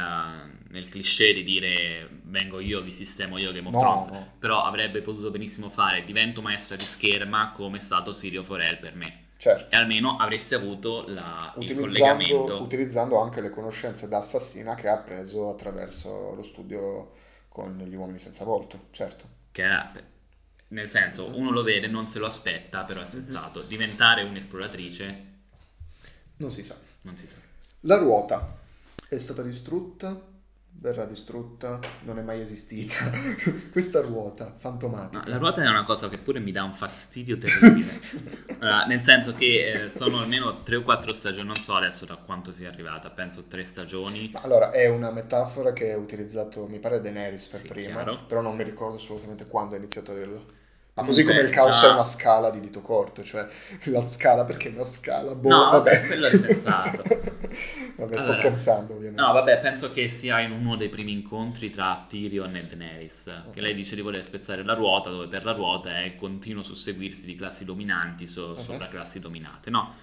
nel, 0.68 0.88
cliché 0.88 1.32
di 1.32 1.42
dire 1.42 2.08
vengo 2.24 2.60
io, 2.60 2.82
vi 2.82 2.92
sistemo 2.92 3.38
io 3.38 3.52
Game 3.52 3.68
of 3.68 3.74
no, 3.74 3.80
Thrones, 3.80 4.08
no. 4.08 4.32
però 4.38 4.62
avrebbe 4.62 5.00
potuto 5.00 5.30
benissimo 5.30 5.70
fare 5.70 6.04
divento 6.04 6.42
maestra 6.42 6.76
di 6.76 6.84
scherma 6.84 7.50
come 7.52 7.78
è 7.78 7.80
stato 7.80 8.12
Sirio 8.12 8.42
Forel 8.42 8.78
per 8.78 8.94
me. 8.94 9.23
Certo. 9.36 9.74
E 9.74 9.78
almeno 9.78 10.16
avreste 10.16 10.54
avuto 10.54 11.04
la, 11.06 11.54
il 11.58 11.74
collegamento. 11.74 12.62
Utilizzando 12.62 13.20
anche 13.20 13.40
le 13.40 13.50
conoscenze 13.50 14.08
da 14.08 14.18
assassina 14.18 14.74
che 14.74 14.88
ha 14.88 14.98
preso 14.98 15.50
attraverso 15.50 16.34
lo 16.34 16.42
studio 16.42 17.12
con 17.48 17.76
gli 17.76 17.94
uomini 17.94 18.18
senza 18.18 18.44
volto, 18.44 18.86
certo. 18.90 19.24
Che 19.50 19.62
era 19.62 19.92
nel 20.68 20.90
senso, 20.90 21.28
uno 21.36 21.50
lo 21.50 21.62
vede, 21.62 21.86
non 21.86 22.08
se 22.08 22.18
lo 22.18 22.26
aspetta, 22.26 22.82
però 22.84 23.00
è 23.00 23.04
sensato. 23.04 23.62
Diventare 23.62 24.22
un'esploratrice... 24.22 25.32
Non 26.36 26.50
si 26.50 26.64
sa. 26.64 26.76
Non 27.02 27.16
si 27.16 27.26
sa. 27.26 27.36
La 27.80 27.96
ruota 27.96 28.58
è 29.08 29.18
stata 29.18 29.42
distrutta 29.42 30.20
verrà 30.80 31.06
distrutta, 31.06 31.78
non 32.02 32.18
è 32.18 32.22
mai 32.22 32.40
esistita. 32.40 33.10
Questa 33.72 34.00
ruota 34.00 34.54
fantomatica. 34.56 35.22
No, 35.22 35.28
la 35.28 35.38
ruota 35.38 35.62
è 35.62 35.68
una 35.68 35.84
cosa 35.84 36.08
che 36.08 36.18
pure 36.18 36.40
mi 36.40 36.52
dà 36.52 36.62
un 36.62 36.74
fastidio 36.74 37.38
terribile. 37.38 38.00
allora, 38.60 38.84
nel 38.86 39.02
senso 39.02 39.34
che 39.34 39.84
eh, 39.84 39.88
sono 39.88 40.20
almeno 40.20 40.62
tre 40.62 40.76
o 40.76 40.82
quattro 40.82 41.12
stagioni, 41.12 41.46
non 41.46 41.56
so 41.56 41.74
adesso 41.74 42.04
da 42.04 42.16
quanto 42.16 42.52
sia 42.52 42.68
arrivata, 42.68 43.10
penso 43.10 43.44
tre 43.44 43.64
stagioni. 43.64 44.30
Ma 44.32 44.40
allora, 44.40 44.70
è 44.70 44.88
una 44.88 45.10
metafora 45.10 45.72
che 45.72 45.92
ha 45.92 45.96
utilizzato, 45.96 46.66
mi 46.66 46.78
pare, 46.78 47.00
Daenerys 47.00 47.46
per 47.46 47.60
sì, 47.60 47.68
prima, 47.68 48.02
chiaro. 48.02 48.24
però 48.26 48.40
non 48.40 48.54
mi 48.54 48.62
ricordo 48.62 48.96
assolutamente 48.96 49.46
quando 49.46 49.74
ha 49.74 49.78
iniziato 49.78 50.12
a 50.12 50.14
dirlo. 50.14 50.62
Ma 50.96 51.02
così 51.02 51.24
come 51.24 51.40
il 51.40 51.50
caos 51.50 51.80
già... 51.80 51.90
è 51.90 51.92
una 51.92 52.04
scala 52.04 52.50
di 52.50 52.60
dito 52.60 52.80
corto, 52.80 53.24
cioè 53.24 53.48
la 53.84 54.00
scala 54.00 54.44
perché 54.44 54.68
è 54.68 54.72
una 54.72 54.84
scala, 54.84 55.34
boh, 55.34 55.48
no, 55.48 55.70
vabbè. 55.70 56.06
quello 56.06 56.26
è 56.26 56.32
sensato. 56.32 57.02
vabbè, 57.96 58.14
allora, 58.14 58.20
sto 58.20 58.32
scherzando 58.32 58.94
ovviamente. 58.94 59.20
No, 59.20 59.32
vabbè, 59.32 59.60
penso 59.60 59.90
che 59.90 60.08
sia 60.08 60.40
in 60.40 60.52
uno 60.52 60.76
dei 60.76 60.88
primi 60.88 61.12
incontri 61.12 61.70
tra 61.70 62.04
Tyrion 62.08 62.54
e 62.56 62.66
Daenerys, 62.66 63.26
okay. 63.26 63.52
che 63.52 63.60
lei 63.60 63.74
dice 63.74 63.94
di 63.94 64.00
voler 64.00 64.24
spezzare 64.24 64.64
la 64.64 64.74
ruota, 64.74 65.10
dove 65.10 65.28
per 65.28 65.44
la 65.44 65.52
ruota 65.52 65.98
è 65.98 66.04
il 66.04 66.14
continuo 66.14 66.62
susseguirsi 66.62 67.26
di 67.26 67.34
classi 67.34 67.64
dominanti 67.64 68.26
so, 68.26 68.50
okay. 68.50 68.64
sopra 68.64 68.88
classi 68.88 69.20
dominate, 69.20 69.70
no? 69.70 69.94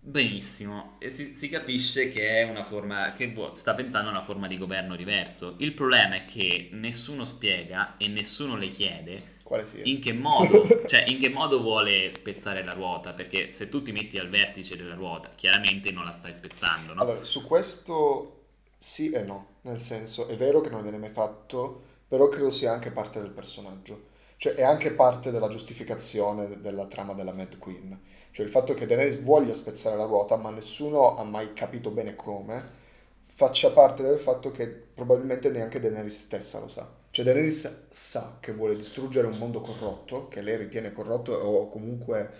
Benissimo, 0.00 0.96
e 1.00 1.10
si, 1.10 1.34
si, 1.34 1.48
capisce 1.48 2.10
che 2.10 2.40
è 2.40 2.42
una 2.44 2.62
forma, 2.62 3.12
che 3.12 3.34
sta 3.54 3.74
pensando 3.74 4.08
a 4.08 4.12
una 4.12 4.22
forma 4.22 4.46
di 4.46 4.56
governo 4.56 4.94
diverso. 4.94 5.56
Il 5.58 5.72
problema 5.72 6.14
è 6.14 6.24
che 6.24 6.68
nessuno 6.72 7.24
spiega 7.24 7.96
e 7.96 8.06
nessuno 8.06 8.56
le 8.56 8.68
chiede 8.68 9.34
quale 9.46 9.64
sia? 9.64 9.82
In 9.84 10.00
che 10.00 10.12
modo? 10.12 10.66
cioè, 10.86 11.04
in 11.06 11.20
che 11.20 11.28
modo 11.28 11.60
vuole 11.62 12.10
spezzare 12.10 12.64
la 12.64 12.72
ruota? 12.72 13.14
Perché 13.14 13.52
se 13.52 13.68
tu 13.68 13.80
ti 13.80 13.92
metti 13.92 14.18
al 14.18 14.28
vertice 14.28 14.76
della 14.76 14.94
ruota, 14.94 15.30
chiaramente 15.34 15.92
non 15.92 16.04
la 16.04 16.10
stai 16.10 16.34
spezzando, 16.34 16.92
no? 16.92 17.00
Allora, 17.00 17.22
su 17.22 17.46
questo 17.46 18.32
sì 18.76 19.10
e 19.12 19.22
no. 19.22 19.54
Nel 19.62 19.80
senso, 19.80 20.26
è 20.26 20.36
vero 20.36 20.60
che 20.60 20.68
non 20.68 20.82
viene 20.82 20.98
mai 20.98 21.10
fatto, 21.10 21.80
però 22.08 22.28
credo 22.28 22.50
sia 22.50 22.72
anche 22.72 22.90
parte 22.90 23.20
del 23.20 23.30
personaggio. 23.30 24.14
Cioè, 24.36 24.54
è 24.54 24.62
anche 24.62 24.92
parte 24.92 25.30
della 25.30 25.48
giustificazione 25.48 26.60
della 26.60 26.86
trama 26.86 27.14
della 27.14 27.32
Mad 27.32 27.58
Queen. 27.58 27.98
Cioè, 28.32 28.44
il 28.44 28.50
fatto 28.50 28.74
che 28.74 28.86
Daenerys 28.86 29.22
voglia 29.22 29.54
spezzare 29.54 29.96
la 29.96 30.04
ruota, 30.04 30.36
ma 30.36 30.50
nessuno 30.50 31.16
ha 31.16 31.22
mai 31.22 31.52
capito 31.54 31.90
bene 31.90 32.16
come, 32.16 32.84
faccia 33.22 33.70
parte 33.70 34.02
del 34.02 34.18
fatto 34.18 34.50
che 34.50 34.66
probabilmente 34.66 35.50
neanche 35.50 35.80
Daenerys 35.80 36.18
stessa 36.18 36.58
lo 36.58 36.68
sa. 36.68 37.04
Cioè 37.16 37.24
Daenerys 37.24 37.86
sa 37.88 38.36
che 38.40 38.52
vuole 38.52 38.76
distruggere 38.76 39.26
un 39.26 39.38
mondo 39.38 39.60
corrotto, 39.60 40.28
che 40.28 40.42
lei 40.42 40.58
ritiene 40.58 40.92
corrotto 40.92 41.32
o 41.32 41.66
comunque 41.66 42.30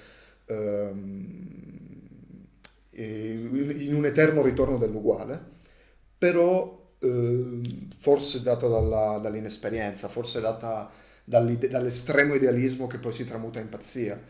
ehm, 0.44 2.00
in 2.90 3.94
un 3.94 4.04
eterno 4.04 4.42
ritorno 4.42 4.76
dell'uguale, 4.76 5.42
però 6.18 6.92
ehm, 6.98 7.88
forse 7.96 8.42
data 8.42 8.68
dalla, 8.68 9.16
dall'inesperienza, 9.18 10.08
forse 10.08 10.42
data 10.42 10.90
dall'estremo 11.24 12.34
idealismo 12.34 12.86
che 12.86 12.98
poi 12.98 13.12
si 13.12 13.24
tramuta 13.24 13.58
in 13.60 13.70
pazzia. 13.70 14.20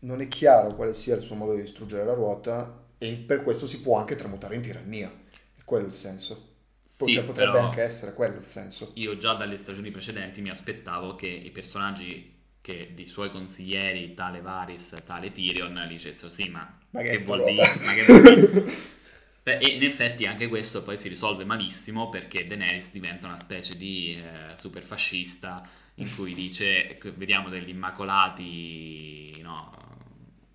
Non 0.00 0.20
è 0.20 0.28
chiaro 0.28 0.74
quale 0.74 0.92
sia 0.92 1.14
il 1.14 1.22
suo 1.22 1.36
modo 1.36 1.54
di 1.54 1.62
distruggere 1.62 2.04
la 2.04 2.12
ruota 2.12 2.84
e 2.98 3.14
per 3.14 3.42
questo 3.42 3.66
si 3.66 3.80
può 3.80 3.96
anche 3.96 4.14
tramutare 4.14 4.56
in 4.56 4.60
tirannia. 4.60 5.10
È 5.56 5.64
quello 5.64 5.86
il 5.86 5.94
senso. 5.94 6.55
Sì, 7.04 7.12
cioè, 7.12 7.24
potrebbe 7.24 7.58
anche 7.58 7.82
essere 7.82 8.14
quello 8.14 8.36
il 8.36 8.44
senso. 8.44 8.92
Io 8.94 9.18
già 9.18 9.34
dalle 9.34 9.56
stagioni 9.56 9.90
precedenti 9.90 10.40
mi 10.40 10.48
aspettavo 10.48 11.14
che 11.14 11.26
i 11.26 11.50
personaggi 11.50 12.32
che 12.62 12.92
di 12.94 13.06
suoi 13.06 13.30
consiglieri, 13.30 14.14
tale 14.14 14.40
Varys, 14.40 15.02
tale 15.04 15.30
Tyrion, 15.30 15.84
dicessero 15.88 16.30
sì, 16.30 16.48
ma, 16.48 16.66
ma 16.90 17.02
che, 17.02 17.16
che 17.16 17.24
vuol 17.24 17.44
dire? 17.44 17.78
Ma 17.84 17.92
che 17.92 18.02
vuol 18.02 18.22
dire? 18.22 18.64
Beh, 19.44 19.58
e 19.58 19.74
in 19.74 19.84
effetti 19.84 20.24
anche 20.24 20.48
questo 20.48 20.82
poi 20.82 20.96
si 20.96 21.08
risolve 21.08 21.44
malissimo 21.44 22.08
perché 22.08 22.46
Daenerys 22.46 22.90
diventa 22.90 23.26
una 23.26 23.38
specie 23.38 23.76
di 23.76 24.16
eh, 24.16 24.56
super 24.56 24.82
fascista 24.82 25.68
in 25.96 26.14
cui 26.14 26.34
dice, 26.34 26.98
vediamo 27.14 27.50
degli 27.50 27.68
immacolati 27.68 29.38
no, 29.42 29.70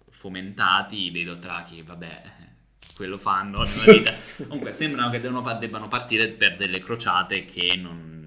fomentati, 0.10 1.12
dei 1.12 1.24
Dothraki, 1.24 1.84
vabbè, 1.84 2.41
quello 2.96 3.18
fanno 3.18 3.64
nella 3.64 3.92
vita. 3.92 4.14
Comunque 4.38 4.72
sembrano 4.74 5.10
che 5.10 5.20
devono, 5.20 5.58
debbano 5.58 5.88
partire 5.88 6.30
per 6.30 6.56
delle 6.56 6.80
crociate 6.80 7.46
che 7.46 7.76
non, 7.76 8.22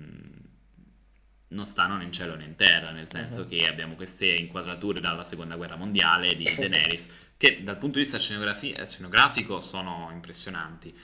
non 1.48 1.64
stanno 1.64 1.96
né 1.96 2.04
in 2.04 2.12
cielo 2.12 2.34
né 2.34 2.44
in 2.44 2.56
terra, 2.56 2.90
nel 2.90 3.06
senso 3.08 3.42
uh-huh. 3.42 3.48
che 3.48 3.66
abbiamo 3.66 3.94
queste 3.94 4.26
inquadrature 4.26 5.00
dalla 5.00 5.24
seconda 5.24 5.56
guerra 5.56 5.76
mondiale 5.76 6.34
di 6.34 6.44
Daenerys, 6.56 7.08
che 7.36 7.62
dal 7.62 7.78
punto 7.78 7.98
di 7.98 8.04
vista 8.04 8.18
scenografico 8.18 9.60
sono 9.60 10.10
impressionanti. 10.12 10.94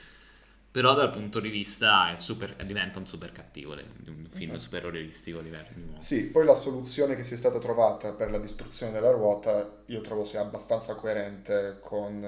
Però 0.71 0.93
dal 0.93 1.09
punto 1.09 1.41
di 1.41 1.49
vista 1.49 2.15
super, 2.15 2.55
diventa 2.63 2.97
un 2.97 3.05
super 3.05 3.33
cattivo, 3.33 3.73
un 3.73 4.25
film 4.29 4.51
uh-huh. 4.51 4.57
super 4.57 4.83
realistico 4.85 5.41
diverso. 5.41 5.73
Sì, 5.99 6.27
poi 6.27 6.45
la 6.45 6.55
soluzione 6.55 7.17
che 7.17 7.23
si 7.23 7.33
è 7.33 7.37
stata 7.37 7.59
trovata 7.59 8.13
per 8.13 8.31
la 8.31 8.37
distruzione 8.37 8.93
della 8.93 9.11
ruota 9.11 9.83
io 9.87 9.99
trovo 9.99 10.23
sia 10.23 10.39
abbastanza 10.39 10.95
coerente 10.95 11.79
con 11.81 12.23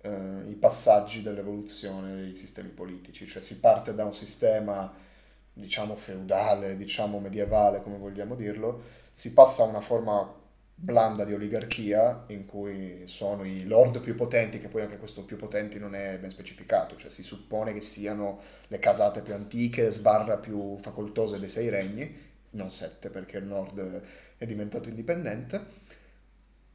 eh, 0.00 0.42
i 0.48 0.54
passaggi 0.54 1.22
dell'evoluzione 1.22 2.14
dei 2.16 2.34
sistemi 2.34 2.68
politici, 2.68 3.26
cioè 3.26 3.42
si 3.42 3.60
parte 3.60 3.94
da 3.94 4.04
un 4.04 4.14
sistema 4.14 4.92
diciamo 5.52 5.96
feudale, 5.96 6.76
diciamo 6.76 7.18
medievale, 7.18 7.82
come 7.82 7.96
vogliamo 7.98 8.34
dirlo, 8.34 8.82
si 9.14 9.32
passa 9.32 9.62
a 9.62 9.66
una 9.66 9.80
forma 9.80 10.44
blanda 10.78 11.24
di 11.24 11.32
oligarchia 11.32 12.24
in 12.28 12.44
cui 12.44 13.06
sono 13.06 13.44
i 13.44 13.64
lord 13.64 14.00
più 14.00 14.14
potenti, 14.14 14.60
che 14.60 14.68
poi 14.68 14.82
anche 14.82 14.98
questo 14.98 15.24
più 15.24 15.36
potenti 15.36 15.78
non 15.78 15.94
è 15.94 16.18
ben 16.18 16.30
specificato, 16.30 16.96
cioè 16.96 17.10
si 17.10 17.22
suppone 17.22 17.72
che 17.72 17.80
siano 17.80 18.40
le 18.68 18.78
casate 18.78 19.22
più 19.22 19.32
antiche, 19.32 19.90
sbarra 19.90 20.36
più 20.36 20.76
facoltose 20.78 21.38
dei 21.38 21.48
sei 21.48 21.70
regni, 21.70 22.14
non 22.50 22.68
sette 22.68 23.08
perché 23.08 23.38
il 23.38 23.44
nord 23.44 24.02
è 24.36 24.44
diventato 24.44 24.88
indipendente 24.90 25.84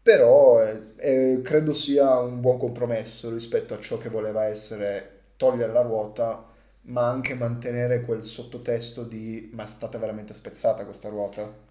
però 0.01 0.63
eh, 0.63 0.93
eh, 0.97 1.41
credo 1.41 1.73
sia 1.73 2.19
un 2.19 2.41
buon 2.41 2.57
compromesso 2.57 3.29
rispetto 3.31 3.73
a 3.73 3.79
ciò 3.79 3.97
che 3.97 4.09
voleva 4.09 4.45
essere 4.45 5.33
togliere 5.37 5.71
la 5.71 5.81
ruota, 5.81 6.45
ma 6.83 7.07
anche 7.07 7.35
mantenere 7.35 8.01
quel 8.01 8.23
sottotesto 8.23 9.03
di 9.03 9.49
ma 9.53 9.63
è 9.63 9.67
stata 9.67 9.97
veramente 9.97 10.33
spezzata 10.33 10.85
questa 10.85 11.09
ruota. 11.09 11.69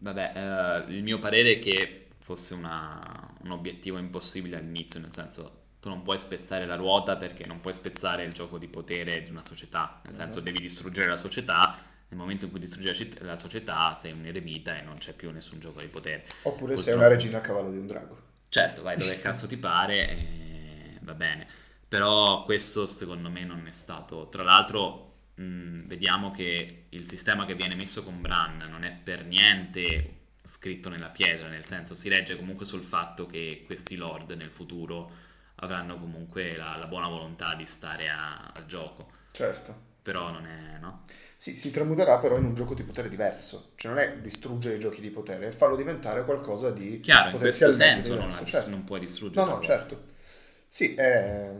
Vabbè, 0.00 0.84
eh, 0.86 0.92
il 0.92 1.02
mio 1.02 1.18
parere 1.18 1.54
è 1.54 1.58
che 1.58 2.08
fosse 2.18 2.54
una, 2.54 3.34
un 3.42 3.50
obiettivo 3.50 3.98
impossibile 3.98 4.56
all'inizio, 4.56 5.00
nel 5.00 5.12
senso 5.12 5.62
tu 5.80 5.88
non 5.88 6.02
puoi 6.02 6.18
spezzare 6.18 6.66
la 6.66 6.76
ruota 6.76 7.16
perché 7.16 7.46
non 7.46 7.60
puoi 7.60 7.74
spezzare 7.74 8.24
il 8.24 8.32
gioco 8.32 8.58
di 8.58 8.68
potere 8.68 9.22
di 9.22 9.30
una 9.30 9.44
società, 9.44 10.00
nel 10.04 10.16
senso 10.16 10.40
devi 10.40 10.58
distruggere 10.58 11.08
la 11.08 11.16
società, 11.16 11.78
nel 12.14 12.22
momento 12.22 12.44
in 12.44 12.52
cui 12.52 12.60
distruggi 12.60 13.12
la 13.18 13.36
società 13.36 13.92
sei 13.94 14.12
un 14.12 14.24
eremita 14.24 14.78
e 14.78 14.82
non 14.82 14.98
c'è 14.98 15.12
più 15.12 15.30
nessun 15.32 15.58
gioco 15.58 15.80
di 15.80 15.88
potere. 15.88 16.24
Oppure 16.42 16.74
Purtroppo... 16.74 16.80
sei 16.80 16.94
una 16.94 17.08
regina 17.08 17.38
a 17.38 17.40
cavallo 17.40 17.70
di 17.70 17.78
un 17.78 17.86
drago. 17.86 18.22
Certo, 18.48 18.82
vai 18.82 18.96
dove 18.96 19.18
cazzo 19.18 19.48
ti 19.48 19.56
pare 19.56 20.08
e 20.10 20.98
va 21.00 21.14
bene, 21.14 21.46
però 21.88 22.44
questo 22.44 22.86
secondo 22.86 23.28
me 23.28 23.44
non 23.44 23.66
è 23.66 23.72
stato, 23.72 24.28
tra 24.28 24.44
l'altro 24.44 25.14
mh, 25.34 25.86
vediamo 25.86 26.30
che 26.30 26.86
il 26.88 27.08
sistema 27.08 27.44
che 27.44 27.56
viene 27.56 27.74
messo 27.74 28.04
con 28.04 28.20
Bran 28.20 28.64
non 28.70 28.84
è 28.84 28.92
per 28.92 29.24
niente 29.24 30.20
scritto 30.44 30.88
nella 30.88 31.08
pietra, 31.10 31.48
nel 31.48 31.64
senso 31.64 31.96
si 31.96 32.08
regge 32.08 32.36
comunque 32.36 32.64
sul 32.64 32.84
fatto 32.84 33.26
che 33.26 33.64
questi 33.66 33.96
lord 33.96 34.30
nel 34.32 34.50
futuro 34.50 35.10
avranno 35.56 35.98
comunque 35.98 36.56
la, 36.56 36.76
la 36.76 36.86
buona 36.86 37.08
volontà 37.08 37.54
di 37.54 37.66
stare 37.66 38.08
a, 38.08 38.52
al 38.54 38.66
gioco. 38.66 39.10
Certo. 39.32 39.92
Però 40.02 40.30
non 40.30 40.46
è, 40.46 40.78
no? 40.78 41.02
Sì, 41.36 41.56
si 41.56 41.70
tramuterà 41.70 42.18
però 42.18 42.36
in 42.36 42.44
un 42.44 42.54
gioco 42.54 42.74
di 42.74 42.82
potere 42.82 43.08
diverso, 43.08 43.72
cioè 43.74 43.92
non 43.92 44.00
è 44.00 44.16
distruggere 44.18 44.76
i 44.76 44.80
giochi 44.80 45.00
di 45.00 45.10
potere, 45.10 45.48
è 45.48 45.50
farlo 45.50 45.76
diventare 45.76 46.24
qualcosa 46.24 46.70
di 46.70 47.00
Chiaro, 47.00 47.30
in 47.30 47.38
questo 47.38 47.72
senso 47.72 48.16
non, 48.16 48.30
certo. 48.30 48.70
non, 48.70 48.84
puoi 48.84 49.00
distruggere. 49.00 49.46
No, 49.46 49.56
no, 49.56 49.60
certo. 49.60 50.12
Sì, 50.68 50.94
è, 50.94 51.50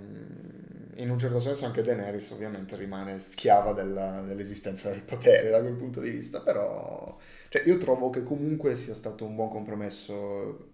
in 0.96 1.10
un 1.10 1.18
certo 1.18 1.40
senso 1.40 1.66
anche 1.66 1.82
Daenerys 1.82 2.30
ovviamente 2.30 2.76
rimane 2.76 3.18
schiava 3.20 3.72
della, 3.72 4.22
dell'esistenza 4.22 4.90
del 4.90 5.02
potere 5.02 5.50
da 5.50 5.60
quel 5.60 5.74
punto 5.74 6.00
di 6.00 6.10
vista, 6.10 6.40
però 6.40 7.16
cioè, 7.48 7.62
io 7.66 7.78
trovo 7.78 8.10
che 8.10 8.22
comunque 8.22 8.74
sia 8.76 8.94
stato 8.94 9.24
un 9.24 9.34
buon 9.34 9.48
compromesso 9.48 10.72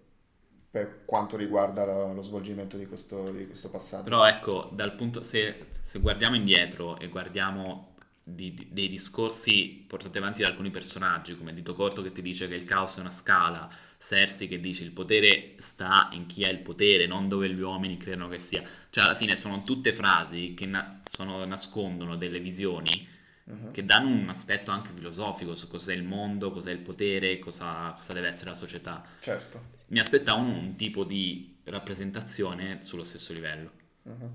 per 0.71 1.01
quanto 1.05 1.35
riguarda 1.35 1.85
lo, 1.85 2.13
lo 2.13 2.21
svolgimento 2.21 2.77
di 2.77 2.87
questo, 2.87 3.29
di 3.31 3.45
questo, 3.45 3.69
passaggio. 3.69 4.05
Però 4.05 4.25
ecco, 4.25 4.69
dal 4.71 4.95
punto, 4.95 5.21
se, 5.21 5.67
se 5.83 5.99
guardiamo 5.99 6.35
indietro 6.35 6.97
e 6.97 7.09
guardiamo 7.09 7.90
di, 8.23 8.53
di, 8.53 8.67
dei 8.71 8.87
discorsi 8.87 9.83
portati 9.87 10.17
avanti 10.17 10.41
da 10.41 10.49
alcuni 10.49 10.69
personaggi, 10.69 11.35
come 11.35 11.53
Dito 11.53 11.73
Corto 11.73 12.01
che 12.01 12.11
ti 12.11 12.21
dice 12.21 12.47
che 12.47 12.55
il 12.55 12.65
caos 12.65 12.97
è 12.97 13.01
una 13.01 13.11
scala, 13.11 13.69
Cersei 13.99 14.47
che 14.47 14.59
dice 14.59 14.83
il 14.83 14.91
potere 14.91 15.55
sta 15.57 16.09
in 16.13 16.25
chi 16.25 16.43
ha 16.43 16.49
il 16.49 16.59
potere, 16.59 17.07
non 17.07 17.27
dove 17.27 17.49
gli 17.49 17.59
uomini 17.59 17.97
credono 17.97 18.29
che 18.29 18.39
sia. 18.39 18.63
Cioè 18.89 19.03
alla 19.03 19.15
fine 19.15 19.35
sono 19.35 19.63
tutte 19.63 19.93
frasi 19.93 20.53
che 20.55 20.65
na- 20.65 21.01
sono, 21.03 21.45
nascondono 21.45 22.15
delle 22.15 22.39
visioni 22.39 23.07
uh-huh. 23.43 23.71
che 23.71 23.85
danno 23.85 24.09
un 24.09 24.29
aspetto 24.29 24.71
anche 24.71 24.91
filosofico 24.93 25.55
su 25.55 25.67
cos'è 25.67 25.93
il 25.93 26.03
mondo, 26.03 26.51
cos'è 26.51 26.71
il 26.71 26.79
potere, 26.79 27.39
cosa, 27.39 27.93
cosa 27.95 28.13
deve 28.13 28.27
essere 28.29 28.49
la 28.49 28.55
società. 28.55 29.05
Certo 29.19 29.79
mi 29.91 29.99
aspettavo 29.99 30.41
un 30.41 30.75
tipo 30.75 31.03
di 31.03 31.57
rappresentazione 31.65 32.81
sullo 32.81 33.03
stesso 33.03 33.33
livello. 33.33 33.71
Uh-huh. 34.03 34.31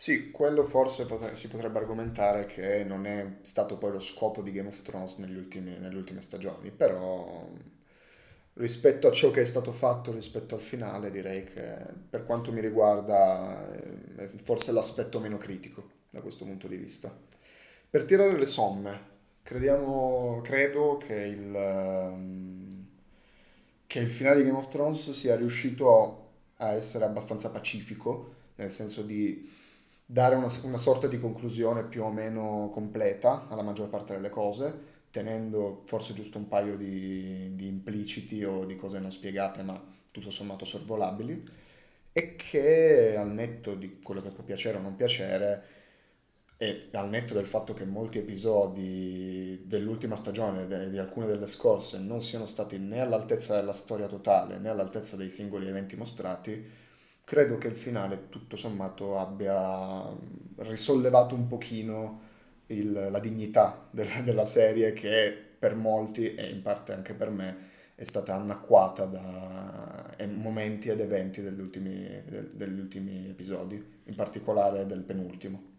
Sì, 0.00 0.30
quello 0.30 0.62
forse 0.62 1.04
potre- 1.04 1.36
si 1.36 1.48
potrebbe 1.48 1.78
argomentare 1.78 2.46
che 2.46 2.84
non 2.84 3.04
è 3.04 3.36
stato 3.42 3.76
poi 3.76 3.92
lo 3.92 3.98
scopo 3.98 4.40
di 4.40 4.50
Game 4.50 4.68
of 4.68 4.80
Thrones 4.80 5.16
ultimi, 5.18 5.78
nelle 5.78 5.94
ultime 5.94 6.22
stagioni, 6.22 6.70
però 6.70 7.46
rispetto 8.54 9.08
a 9.08 9.12
ciò 9.12 9.30
che 9.30 9.42
è 9.42 9.44
stato 9.44 9.72
fatto 9.72 10.10
rispetto 10.12 10.54
al 10.54 10.60
finale 10.62 11.10
direi 11.10 11.44
che 11.44 11.76
per 12.08 12.24
quanto 12.24 12.50
mi 12.50 12.60
riguarda 12.62 13.70
è 14.16 14.26
forse 14.42 14.72
l'aspetto 14.72 15.20
meno 15.20 15.36
critico 15.36 15.90
da 16.08 16.22
questo 16.22 16.46
punto 16.46 16.66
di 16.66 16.76
vista. 16.76 17.14
Per 17.90 18.04
tirare 18.04 18.38
le 18.38 18.46
somme, 18.46 19.00
crediamo, 19.42 20.40
credo 20.42 20.96
che 20.96 21.14
il... 21.14 22.88
Che 23.86 23.98
il 23.98 24.10
finale 24.10 24.36
di 24.38 24.44
Game 24.44 24.58
of 24.58 24.68
Thrones 24.68 25.10
sia 25.10 25.36
riuscito 25.36 26.28
a 26.56 26.72
essere 26.72 27.04
abbastanza 27.04 27.50
pacifico, 27.50 28.34
nel 28.54 28.70
senso 28.70 29.02
di 29.02 29.50
dare 30.10 30.34
una, 30.34 30.48
una, 30.64 30.76
sorta 30.76 31.06
di 31.06 31.20
conclusione 31.20 31.84
più 31.84 32.02
o 32.02 32.10
meno 32.10 32.68
completa 32.72 33.46
alla 33.48 33.62
maggior 33.62 33.88
parte 33.88 34.14
delle 34.14 34.28
cose, 34.28 34.88
tenendo 35.12 35.82
forse 35.84 36.14
giusto 36.14 36.36
un 36.36 36.48
paio 36.48 36.76
di, 36.76 37.54
di 37.54 37.68
impliciti 37.68 38.42
o 38.42 38.64
di 38.64 38.74
cose 38.74 38.98
non 38.98 39.12
spiegate, 39.12 39.62
ma 39.62 39.80
tutto 40.10 40.32
sommato 40.32 40.64
sorvolabili, 40.64 41.48
e 42.12 42.34
che 42.34 43.14
al 43.16 43.30
netto 43.30 43.76
di 43.76 44.00
quello 44.02 44.20
che 44.20 44.30
può 44.30 44.42
piacere 44.42 44.78
o 44.78 44.80
non 44.80 44.96
piacere, 44.96 45.62
e 46.56 46.88
al 46.92 47.08
netto 47.08 47.32
del 47.32 47.46
fatto 47.46 47.72
che 47.72 47.84
molti 47.84 48.18
episodi 48.18 49.62
dell'ultima 49.64 50.16
stagione 50.16 50.66
e 50.68 50.90
di 50.90 50.98
alcune 50.98 51.26
delle 51.26 51.46
scorse 51.46 52.00
non 52.00 52.20
siano 52.20 52.46
stati 52.46 52.78
né 52.78 53.00
all'altezza 53.00 53.54
della 53.54 53.72
storia 53.72 54.08
totale 54.08 54.58
né 54.58 54.68
all'altezza 54.68 55.16
dei 55.16 55.30
singoli 55.30 55.68
eventi 55.68 55.96
mostrati, 55.96 56.79
credo 57.30 57.58
che 57.58 57.68
il 57.68 57.76
finale 57.76 58.28
tutto 58.28 58.56
sommato 58.56 59.16
abbia 59.16 60.02
risollevato 60.56 61.36
un 61.36 61.46
pochino 61.46 62.22
il, 62.66 62.90
la 62.90 63.20
dignità 63.20 63.86
de- 63.88 64.24
della 64.24 64.44
serie 64.44 64.92
che 64.94 65.32
per 65.56 65.76
molti 65.76 66.34
e 66.34 66.48
in 66.48 66.60
parte 66.60 66.92
anche 66.92 67.14
per 67.14 67.30
me 67.30 67.68
è 67.94 68.02
stata 68.02 68.34
annacquata 68.34 69.04
da 69.04 70.16
momenti 70.26 70.88
ed 70.88 70.98
eventi 70.98 71.40
degli 71.40 71.60
ultimi, 71.60 72.20
degli 72.50 72.80
ultimi 72.80 73.28
episodi, 73.28 73.80
in 74.06 74.14
particolare 74.16 74.84
del 74.84 75.02
penultimo. 75.02 75.69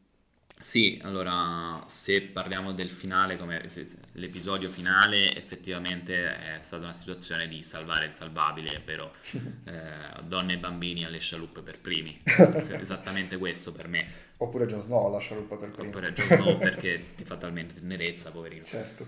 Sì, 0.61 0.99
allora 1.03 1.83
se 1.87 2.21
parliamo 2.21 2.71
del 2.71 2.91
finale, 2.91 3.35
come 3.35 3.67
l'episodio 4.13 4.69
finale, 4.69 5.35
effettivamente 5.35 6.35
è 6.35 6.59
stata 6.61 6.83
una 6.83 6.93
situazione 6.93 7.47
di 7.47 7.63
salvare 7.63 8.05
il 8.05 8.11
salvabile, 8.11 8.77
ovvero 8.79 9.13
eh, 9.31 10.21
donne 10.23 10.53
e 10.53 10.57
bambini 10.57 11.03
alle 11.03 11.19
scialuppe 11.19 11.61
per 11.61 11.79
primi. 11.79 12.21
esattamente 12.23 13.37
questo 13.37 13.71
per 13.71 13.87
me. 13.87 14.29
Oppure 14.37 14.65
Jon 14.65 14.81
Snow 14.81 15.07
alla 15.07 15.19
scialuppa 15.19 15.57
per 15.57 15.71
primi. 15.71 15.87
Oppure 15.89 16.13
Jon 16.13 16.27
Snow 16.27 16.57
perché 16.57 17.13
ti 17.17 17.25
fa 17.25 17.37
talmente 17.37 17.73
tenerezza, 17.75 18.31
poverino. 18.31 18.63
Certo. 18.63 19.05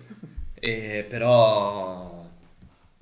E, 0.55 1.05
però 1.07 2.29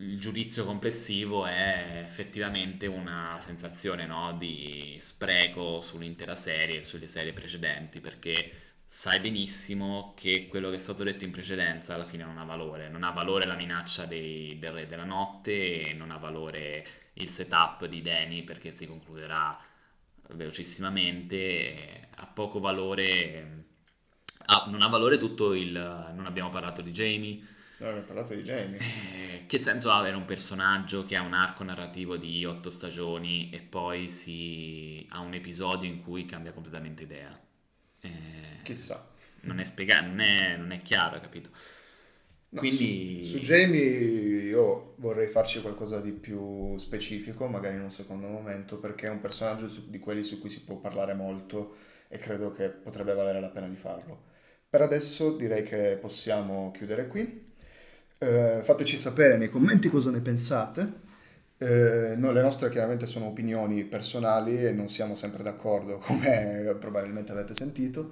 il 0.02 0.20
giudizio 0.20 0.66
complessivo 0.66 1.46
è 1.46 2.00
effettivamente 2.04 2.88
una 2.88 3.38
sensazione 3.40 4.06
no, 4.08 4.36
di 4.38 4.96
spreco 5.00 5.80
sull'intera 5.80 6.34
serie 6.34 6.80
e 6.80 6.84
sulle 6.84 7.08
serie 7.08 7.34
precedenti 7.34 8.00
perché 8.00 8.52
sai 8.86 9.20
benissimo 9.20 10.14
che 10.18 10.48
quello 10.48 10.70
che 10.70 10.78
è 10.78 10.80
stato 10.80 11.04
detto 11.04 11.24
in 11.24 11.32
precedenza 11.32 11.94
alla 11.94 12.04
fine 12.04 12.26
non 12.26 12.40
ha 12.40 12.44
valore, 12.44 12.90
non 12.90 13.04
ha 13.04 13.12
valore 13.12 13.46
la 13.46 13.56
minaccia 13.56 14.06
dei, 14.06 14.58
del 14.60 14.72
Re 14.72 14.88
della 14.88 15.06
Notte 15.06 15.94
non 15.96 16.10
ha 16.10 16.18
valore 16.18 16.86
il 17.14 17.30
setup 17.30 17.86
di 17.86 18.02
Danny 18.02 18.44
perché 18.44 18.72
si 18.72 18.88
concluderà 18.88 19.58
velocissimamente, 20.34 22.08
ha 22.16 22.26
poco 22.26 22.60
valore, 22.60 23.66
ah, 24.46 24.66
non 24.70 24.82
ha 24.82 24.88
valore 24.88 25.18
tutto 25.18 25.54
il, 25.54 25.72
non 25.72 26.26
abbiamo 26.26 26.50
parlato 26.50 26.82
di 26.82 26.92
Jamie, 26.92 27.40
No, 27.82 27.88
abbiamo 27.88 28.06
parlato 28.06 28.36
di 28.36 28.44
Jamie. 28.44 28.78
Eh, 28.78 29.46
che 29.48 29.58
senso 29.58 29.90
ha 29.90 29.98
avere 29.98 30.16
un 30.16 30.26
personaggio 30.26 31.04
che 31.04 31.16
ha 31.16 31.24
un 31.24 31.34
arco 31.34 31.64
narrativo 31.64 32.16
di 32.16 32.46
otto 32.46 32.70
stagioni 32.70 33.50
e 33.52 33.60
poi 33.60 34.08
si... 34.08 35.04
ha 35.10 35.20
un 35.22 35.34
episodio 35.34 35.90
in 35.90 36.00
cui 36.00 36.26
cambia 36.26 36.52
completamente 36.52 37.02
idea? 37.02 37.36
Eh, 38.02 38.62
Chissà. 38.62 39.10
Non 39.42 39.58
è 39.60 39.64
spiegato, 39.64 40.06
non 40.06 40.20
è, 40.20 40.58
non 40.58 40.72
è 40.72 40.80
chiaro, 40.84 41.20
capito? 41.20 41.50
No, 42.50 42.60
Quindi... 42.60 43.26
Su, 43.26 43.38
su, 43.38 43.44
Jamie 43.44 43.80
io 43.82 44.94
vorrei 44.98 45.26
farci 45.26 45.60
qualcosa 45.60 46.00
di 46.00 46.12
più 46.12 46.78
specifico, 46.78 47.48
magari 47.48 47.78
in 47.78 47.82
un 47.82 47.90
secondo 47.90 48.28
momento, 48.28 48.78
perché 48.78 49.08
è 49.08 49.10
un 49.10 49.22
personaggio 49.22 49.68
su, 49.68 49.90
di 49.90 49.98
quelli 49.98 50.22
su 50.22 50.40
cui 50.40 50.52
si 50.52 50.64
può 50.64 50.76
parlare 50.76 51.16
molto 51.16 51.78
e 52.10 52.20
credo 52.20 52.52
che 52.52 52.70
potrebbe 52.70 53.16
valere 53.16 53.40
la 53.40 53.50
pena 53.50 53.68
di 53.68 53.76
farlo. 53.76 54.30
Per 54.70 54.82
adesso 54.82 55.36
direi 55.36 55.64
che 55.64 55.98
possiamo 56.00 56.70
chiudere 56.70 57.08
qui. 57.08 57.50
Eh, 58.24 58.60
fateci 58.62 58.98
sapere 58.98 59.36
nei 59.36 59.50
commenti 59.50 59.90
cosa 59.90 60.12
ne 60.12 60.20
pensate. 60.20 61.10
Eh, 61.58 62.14
no, 62.16 62.32
le 62.32 62.42
nostre 62.44 62.70
chiaramente 62.70 63.08
sono 63.08 63.26
opinioni 63.26 63.84
personali 63.84 64.64
e 64.64 64.72
non 64.74 64.90
siamo 64.90 65.16
sempre 65.16 65.42
d'accordo, 65.42 65.98
come 66.06 66.76
probabilmente 66.80 67.32
avete 67.32 67.56
sentito. 67.56 68.12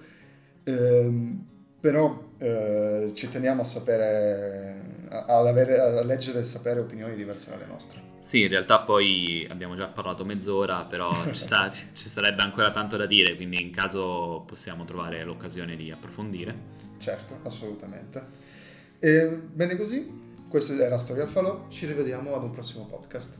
Eh, 0.63 1.37
però 1.79 2.31
eh, 2.39 3.11
ci 3.13 3.29
teniamo 3.29 3.61
a 3.61 3.65
sapere, 3.65 5.05
a, 5.09 5.37
avere, 5.47 5.79
a 5.79 6.03
leggere 6.03 6.39
e 6.39 6.43
sapere 6.43 6.79
opinioni 6.79 7.15
diverse 7.15 7.51
dalle 7.51 7.67
nostre. 7.67 8.01
Sì, 8.19 8.41
in 8.41 8.47
realtà 8.47 8.79
poi 8.79 9.47
abbiamo 9.47 9.75
già 9.75 9.89
parlato 9.89 10.25
mezz'ora, 10.25 10.85
però 10.85 11.11
ci, 11.27 11.35
sta, 11.35 11.69
ci, 11.69 11.87
sarebbe 11.93 12.41
ancora 12.41 12.71
tanto 12.71 12.97
da 12.97 13.05
dire, 13.05 13.35
quindi 13.35 13.61
in 13.61 13.69
caso 13.69 14.43
possiamo 14.47 14.85
trovare 14.85 15.23
l'occasione 15.23 15.75
di 15.75 15.91
approfondire. 15.91 16.77
Certo, 16.97 17.39
assolutamente. 17.43 18.48
E 18.99 19.27
bene 19.53 19.77
così, 19.77 20.11
questa 20.49 20.73
era 20.73 20.97
Storia 20.97 21.23
al 21.23 21.29
Falò, 21.29 21.67
ci 21.69 21.85
rivediamo 21.85 22.35
ad 22.35 22.43
un 22.43 22.49
prossimo 22.49 22.85
podcast. 22.85 23.37